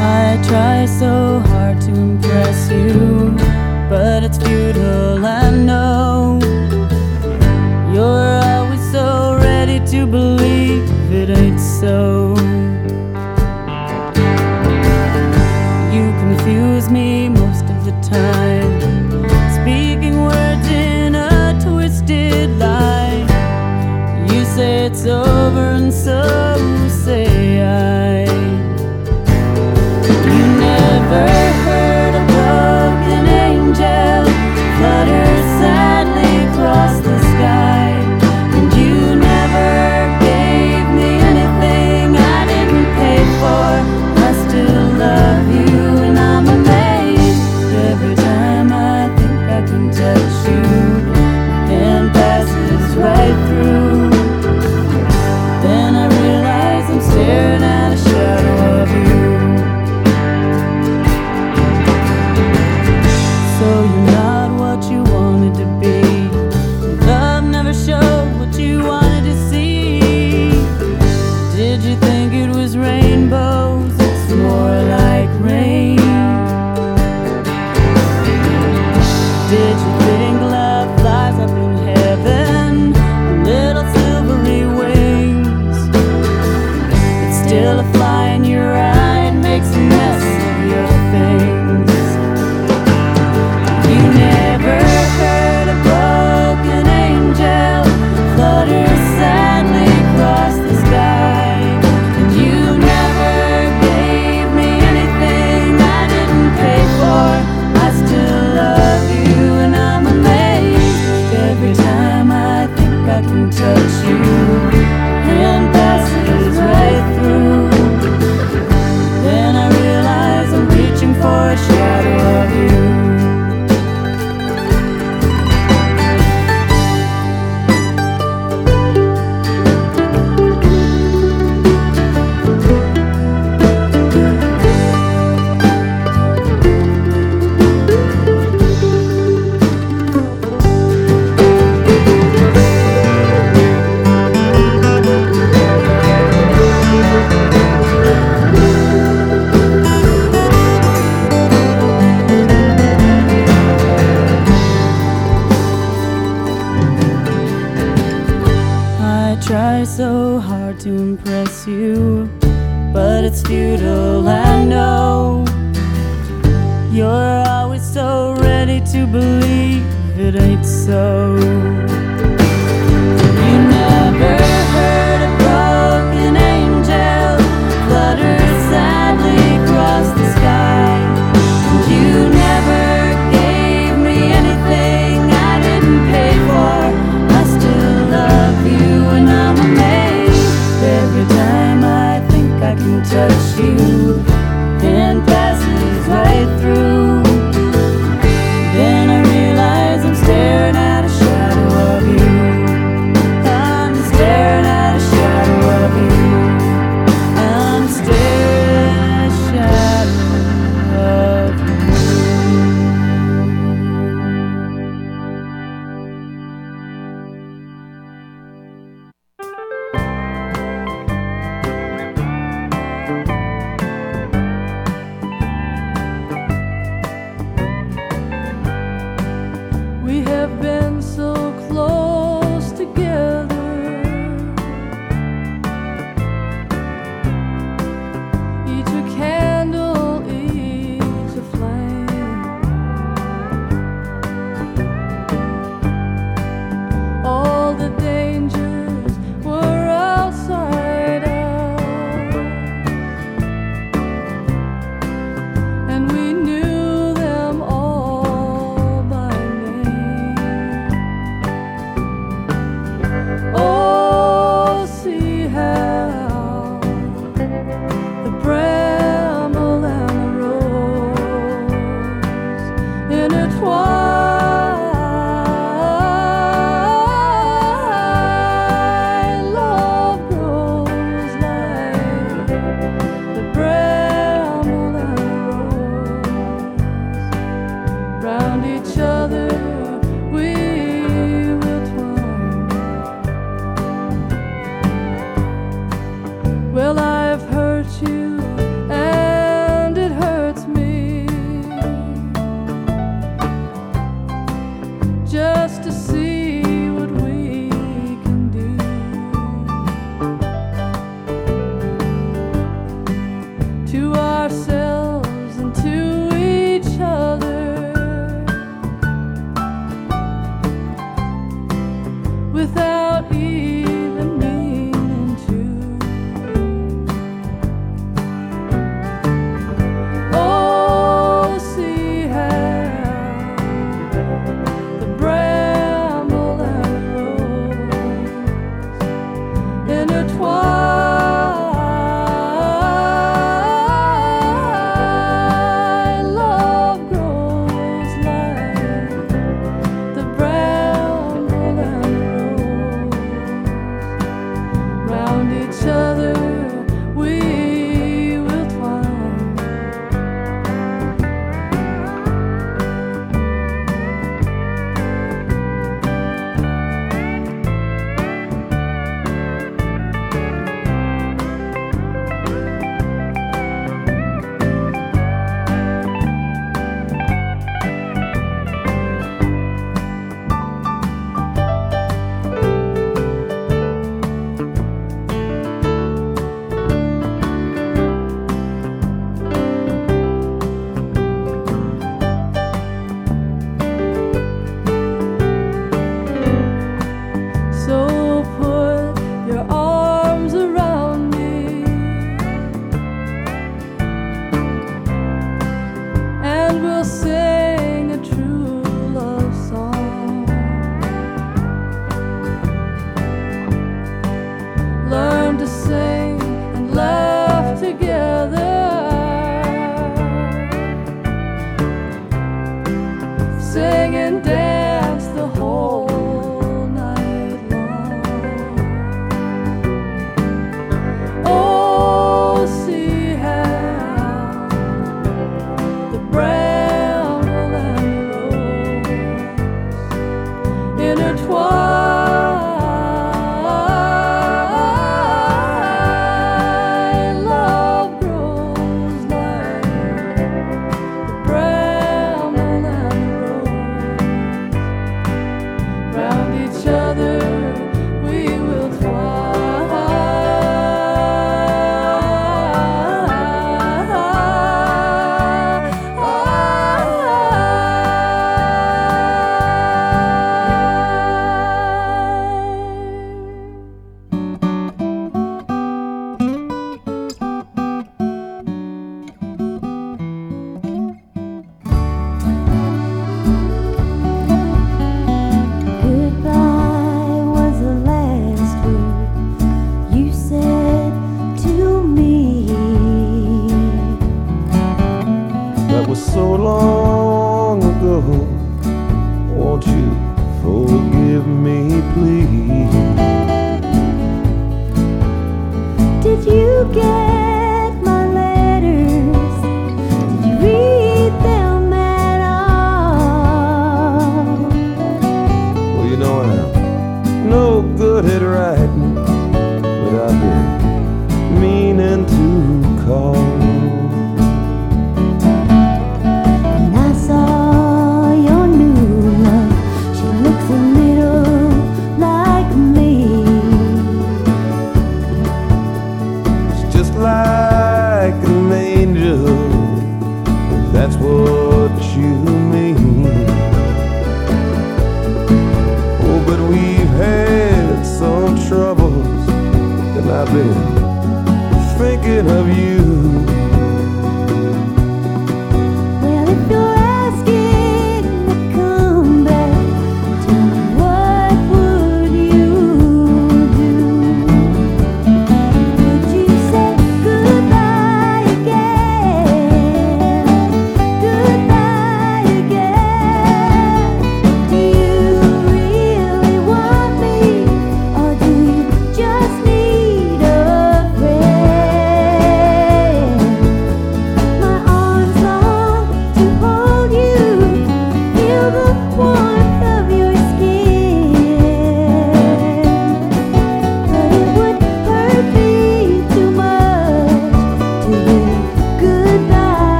I 0.00 0.42
try 0.48 0.84
so 0.86 1.38
hard 1.46 1.80
to 1.82 1.94
impress 1.94 2.72
you, 2.72 3.36
but 3.88 4.24
it's 4.24 4.38
futile, 4.38 5.24
I 5.24 5.50
know. 5.50 6.40
You're 7.94 8.40
always 8.42 8.90
so 8.90 9.38
ready 9.40 9.78
to 9.92 10.06
believe 10.08 10.95
it 11.12 11.30
ain't 11.30 11.60
so. 11.60 12.34
You 15.94 16.04
confuse 16.22 16.90
me 16.90 17.28
most 17.28 17.64
of 17.64 17.84
the 17.84 17.92
time, 18.02 18.80
speaking 19.58 20.22
words 20.22 20.68
in 20.68 21.14
a 21.14 21.58
twisted 21.62 22.50
lie. 22.58 23.24
You 24.30 24.44
say 24.44 24.86
it's 24.86 25.06
over, 25.06 25.64
and 25.78 25.92
so 25.92 26.75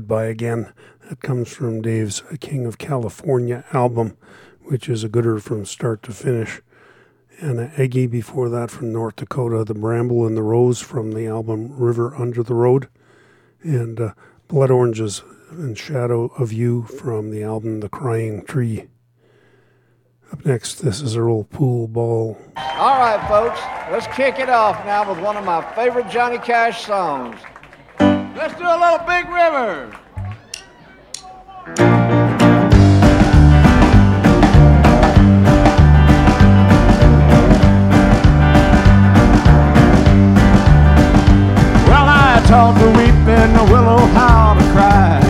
Goodbye 0.00 0.24
Again. 0.24 0.72
That 1.10 1.20
comes 1.20 1.52
from 1.52 1.82
Dave's 1.82 2.22
King 2.40 2.64
of 2.64 2.78
California 2.78 3.66
album, 3.70 4.16
which 4.62 4.88
is 4.88 5.04
a 5.04 5.10
gooder 5.10 5.38
from 5.40 5.66
start 5.66 6.02
to 6.04 6.12
finish. 6.12 6.62
Ana 7.42 7.70
Egge 7.76 8.10
before 8.10 8.48
that 8.48 8.70
from 8.70 8.94
North 8.94 9.16
Dakota, 9.16 9.62
The 9.62 9.74
Bramble 9.74 10.26
and 10.26 10.38
the 10.38 10.42
Rose 10.42 10.80
from 10.80 11.12
the 11.12 11.26
album 11.26 11.78
River 11.78 12.16
Under 12.16 12.42
the 12.42 12.54
Road, 12.54 12.88
and 13.62 14.00
uh, 14.00 14.14
Blood 14.48 14.70
Oranges 14.70 15.22
and 15.50 15.76
Shadow 15.76 16.32
of 16.38 16.50
You 16.50 16.84
from 16.84 17.30
the 17.30 17.42
album 17.42 17.80
The 17.80 17.90
Crying 17.90 18.42
Tree. 18.46 18.86
Up 20.32 20.46
next, 20.46 20.76
this 20.76 21.02
is 21.02 21.14
Earl 21.14 21.44
Poole 21.44 21.88
Ball. 21.88 22.38
All 22.56 22.98
right, 22.98 23.22
folks, 23.28 23.60
let's 23.92 24.06
kick 24.16 24.38
it 24.38 24.48
off 24.48 24.82
now 24.86 25.06
with 25.06 25.22
one 25.22 25.36
of 25.36 25.44
my 25.44 25.60
favorite 25.74 26.08
Johnny 26.08 26.38
Cash 26.38 26.86
songs. 26.86 27.38
Let's 28.36 28.54
do 28.54 28.64
a 28.64 28.78
little 28.78 28.98
Big 29.06 29.28
River. 29.28 29.90
Well, 41.86 42.06
I 42.06 42.40
taught 42.46 42.78
the 42.78 42.86
weeping 42.96 43.52
willow 43.68 43.98
how 44.14 44.54
to 44.54 44.62
cry. 44.72 45.20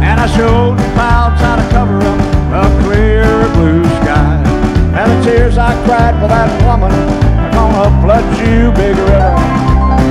And 0.00 0.20
I 0.20 0.26
showed 0.36 0.78
the 0.78 0.84
clouds 0.94 1.40
how 1.40 1.56
to 1.56 1.68
cover 1.70 1.98
up 1.98 2.64
a 2.64 2.82
clear 2.84 3.24
blue 3.54 3.84
sky. 4.00 4.40
And 4.94 5.10
the 5.10 5.30
tears 5.30 5.58
I 5.58 5.74
cried 5.86 6.14
for 6.20 6.28
that 6.28 6.50
woman 6.64 6.92
are 6.92 7.52
gonna 7.52 8.00
flood 8.00 8.38
you, 8.38 8.70
big 8.72 8.96
river. 8.96 9.41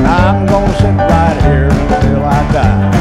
I'm 0.06 0.46
gonna 0.46 0.74
sit 0.80 0.96
right 0.96 1.38
here 1.44 1.70
until 1.70 2.26
I 2.26 2.52
die. 2.52 2.92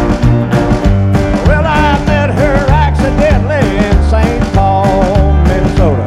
Well, 1.47 1.64
I 1.66 2.05
met 2.06 2.31
her 2.31 2.66
accidentally 2.68 3.66
in 3.86 3.97
St. 4.10 4.55
Paul, 4.55 5.32
Minnesota. 5.44 6.05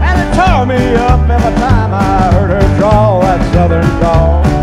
And 0.00 0.16
it 0.22 0.30
tore 0.34 0.66
me 0.66 0.94
up 0.96 1.28
every 1.28 1.54
time 1.60 1.92
I 1.92 2.30
heard 2.32 2.50
her 2.50 2.78
draw 2.78 3.20
that 3.20 3.40
southern 3.52 3.86
drawl. 4.00 4.55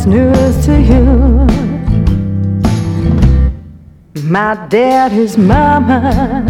That's 0.00 0.06
news 0.06 0.64
to 0.64 0.80
you. 0.80 1.46
My 4.22 4.54
daddy's 4.68 5.36
mama 5.36 6.46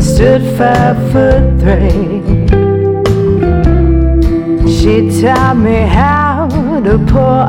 stood 0.00 0.42
five 0.56 0.96
foot 1.10 1.60
three. 1.60 2.46
She 4.70 5.20
taught 5.20 5.56
me 5.56 5.80
how 5.86 6.48
to 6.84 6.98
pour 7.10 7.48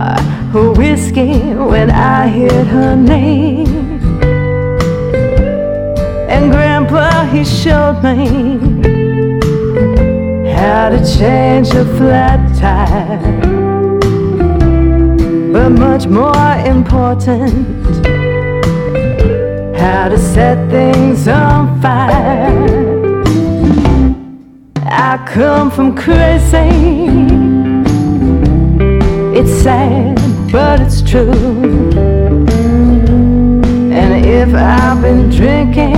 her 0.53 0.71
whiskey 0.71 1.53
when 1.53 1.91
I 1.91 2.27
heard 2.27 2.67
her 2.67 2.95
name. 2.95 3.99
And 6.29 6.51
Grandpa, 6.51 7.25
he 7.25 7.43
showed 7.43 8.01
me 8.03 8.49
how 10.53 10.89
to 10.89 10.99
change 11.17 11.69
a 11.69 11.85
flat 11.97 12.39
tire. 12.57 13.58
But 15.51 15.69
much 15.69 16.05
more 16.05 16.55
important, 16.63 17.65
how 19.75 20.09
to 20.09 20.17
set 20.17 20.69
things 20.69 21.27
on 21.27 21.81
fire. 21.81 23.23
I 24.85 25.17
come 25.27 25.71
from 25.71 25.95
crazy. 25.95 26.69
It's 29.39 29.51
sad, 29.63 30.19
but 30.51 30.81
it's 30.81 31.01
true. 31.01 31.31
And 33.91 34.25
if 34.25 34.53
I've 34.53 35.01
been 35.01 35.31
drinking, 35.31 35.95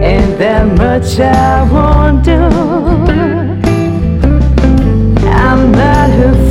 ain't 0.00 0.38
that 0.38 0.66
much 0.78 1.18
I 1.18 1.62
won't 1.72 2.24
do. 2.24 2.40
I 5.26 5.54
might 5.56 6.12
have 6.20 6.41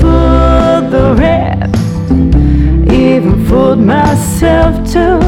myself 3.91 4.73
too. 4.93 5.19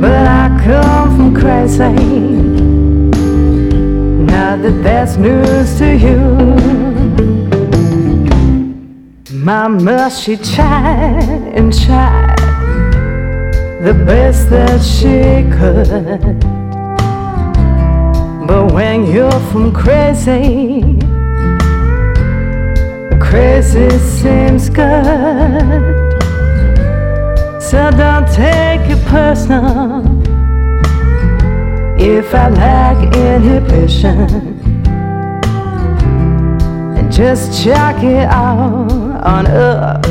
But 0.00 0.24
I 0.42 0.44
come 0.64 1.08
from 1.16 1.34
crazy. 1.34 1.96
Now 4.32 4.56
that 4.62 4.76
that's 4.84 5.16
news 5.16 5.68
to 5.78 5.88
you. 6.06 6.20
Mama, 9.48 10.10
she 10.10 10.36
tried 10.36 11.52
and 11.58 11.68
tried 11.84 12.36
the 13.86 13.94
best 14.08 14.50
that 14.50 14.80
she 14.94 15.16
could. 15.56 16.38
But 18.48 18.72
when 18.72 19.06
you're 19.12 19.40
from 19.50 19.72
crazy, 19.72 20.95
crazy 23.36 23.90
seems 23.98 24.70
good. 24.70 25.92
So 27.60 27.90
don't 27.90 28.26
take 28.32 28.80
it 28.94 29.02
personal 29.04 30.06
if 32.00 32.34
I 32.34 32.48
lack 32.48 32.98
inhibition. 33.14 34.18
And 36.96 37.12
just 37.12 37.62
chalk 37.62 38.02
it 38.02 38.26
all 38.30 38.90
on 39.34 39.46
up 39.48 40.02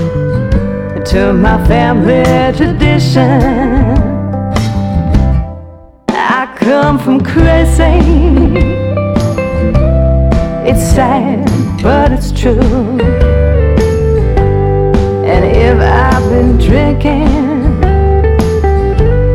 to 1.11 1.33
my 1.33 1.57
family 1.65 2.23
tradition. 2.55 3.41
I 6.09 6.55
come 6.57 6.99
from 6.99 7.21
crazy. 7.21 8.85
It's 10.69 10.83
sad, 10.95 11.45
but 11.81 12.11
it's 12.11 12.31
true. 12.31 13.14
If 15.67 15.79
I've 15.79 16.29
been 16.29 16.57
drinking, 16.59 17.27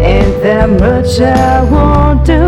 ain't 0.00 0.36
that 0.44 0.68
much 0.70 1.20
I 1.20 1.60
won't 1.72 2.24
do. 2.24 2.44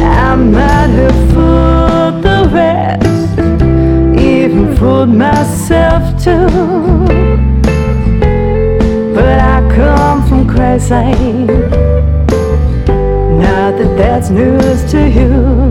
I 0.00 0.34
might 0.34 0.92
have 1.02 1.20
fooled 1.30 2.22
the 2.24 2.48
rest, 2.50 3.38
even 4.18 4.74
fooled 4.76 5.10
myself 5.10 6.02
too. 6.24 6.48
But 9.14 9.38
I 9.40 9.60
come 9.76 10.26
from 10.26 10.48
crazy. 10.48 11.44
Now 13.44 13.72
that 13.76 13.94
that's 13.98 14.30
news 14.30 14.90
to 14.90 15.00
you. 15.18 15.70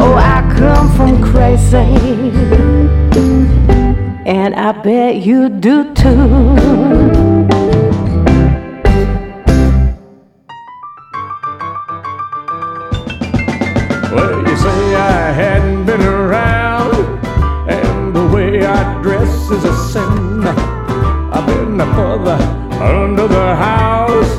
Oh, 0.00 0.14
I 0.14 0.40
come 0.56 0.88
from 0.96 1.22
crazy. 1.22 2.13
And 4.44 4.54
I 4.56 4.72
bet 4.72 5.24
you 5.24 5.48
do 5.48 5.94
too. 5.94 6.28
Well, 14.12 14.46
you 14.46 14.56
say 14.58 14.96
I 14.96 15.32
hadn't 15.32 15.86
been 15.86 16.02
around, 16.02 16.94
and 17.70 18.14
the 18.14 18.26
way 18.26 18.66
I 18.66 19.02
dress 19.02 19.32
is 19.50 19.64
a 19.64 19.74
sin. 19.90 20.46
I've 20.46 21.46
been 21.46 21.78
further 21.96 22.38
under 22.82 23.26
the 23.26 23.56
house, 23.56 24.36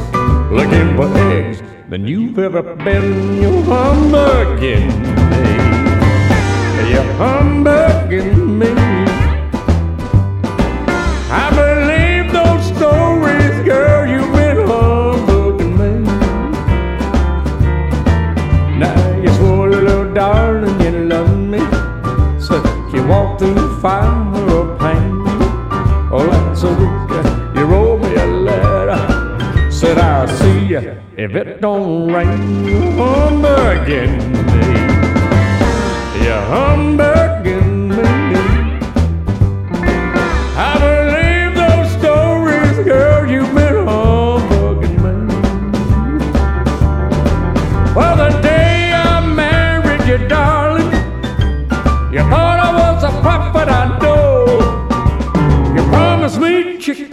looking 0.52 0.95
for 0.95 1.07
eggs 1.32 1.64
than 1.90 2.06
you've 2.06 2.38
ever 2.38 2.61
been. 2.61 3.41
You 3.41 3.64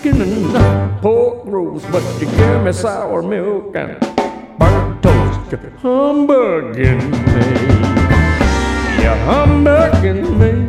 chicken 0.02 0.20
and 0.20 1.00
pork 1.00 1.42
roast, 1.44 1.90
but 1.92 2.02
you 2.20 2.26
give 2.26 2.62
me 2.64 2.72
sour 2.72 3.22
milk 3.22 3.76
and 3.76 4.00
burnt 4.58 5.02
toast. 5.02 5.52
You're 5.52 5.70
humbugging 5.78 7.10
me. 7.10 7.46
You're 9.00 9.20
humbugging 9.28 10.38
me. 10.38 10.66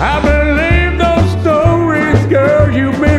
I 0.00 0.14
believe 0.22 0.98
those 0.98 1.30
stories, 1.42 2.26
girl. 2.26 2.74
You've 2.74 3.00
been 3.00 3.11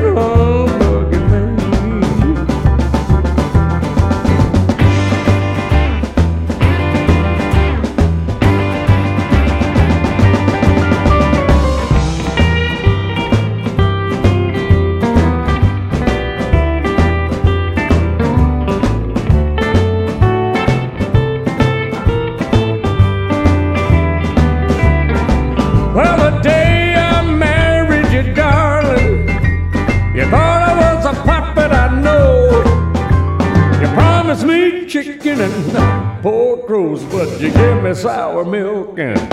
sour 38.03 38.43
milk 38.43 38.99
and 38.99 39.32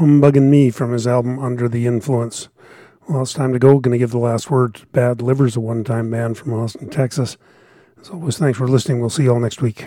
humbugging 0.00 0.50
me 0.50 0.70
from 0.70 0.92
his 0.92 1.06
album 1.06 1.38
Under 1.38 1.68
the 1.68 1.86
Influence. 1.86 2.48
Well, 3.06 3.20
it's 3.20 3.34
time 3.34 3.52
to 3.52 3.58
go. 3.58 3.78
Going 3.78 3.92
to 3.92 3.98
give 3.98 4.12
the 4.12 4.18
last 4.18 4.50
word 4.50 4.76
to 4.76 4.86
Bad 4.86 5.20
Livers, 5.20 5.56
a 5.56 5.60
one 5.60 5.84
time 5.84 6.10
band 6.10 6.38
from 6.38 6.54
Austin, 6.54 6.88
Texas. 6.88 7.36
As 8.00 8.08
always, 8.08 8.38
thanks 8.38 8.56
for 8.56 8.66
listening. 8.66 9.00
We'll 9.00 9.10
see 9.10 9.24
you 9.24 9.32
all 9.32 9.40
next 9.40 9.60
week. 9.60 9.84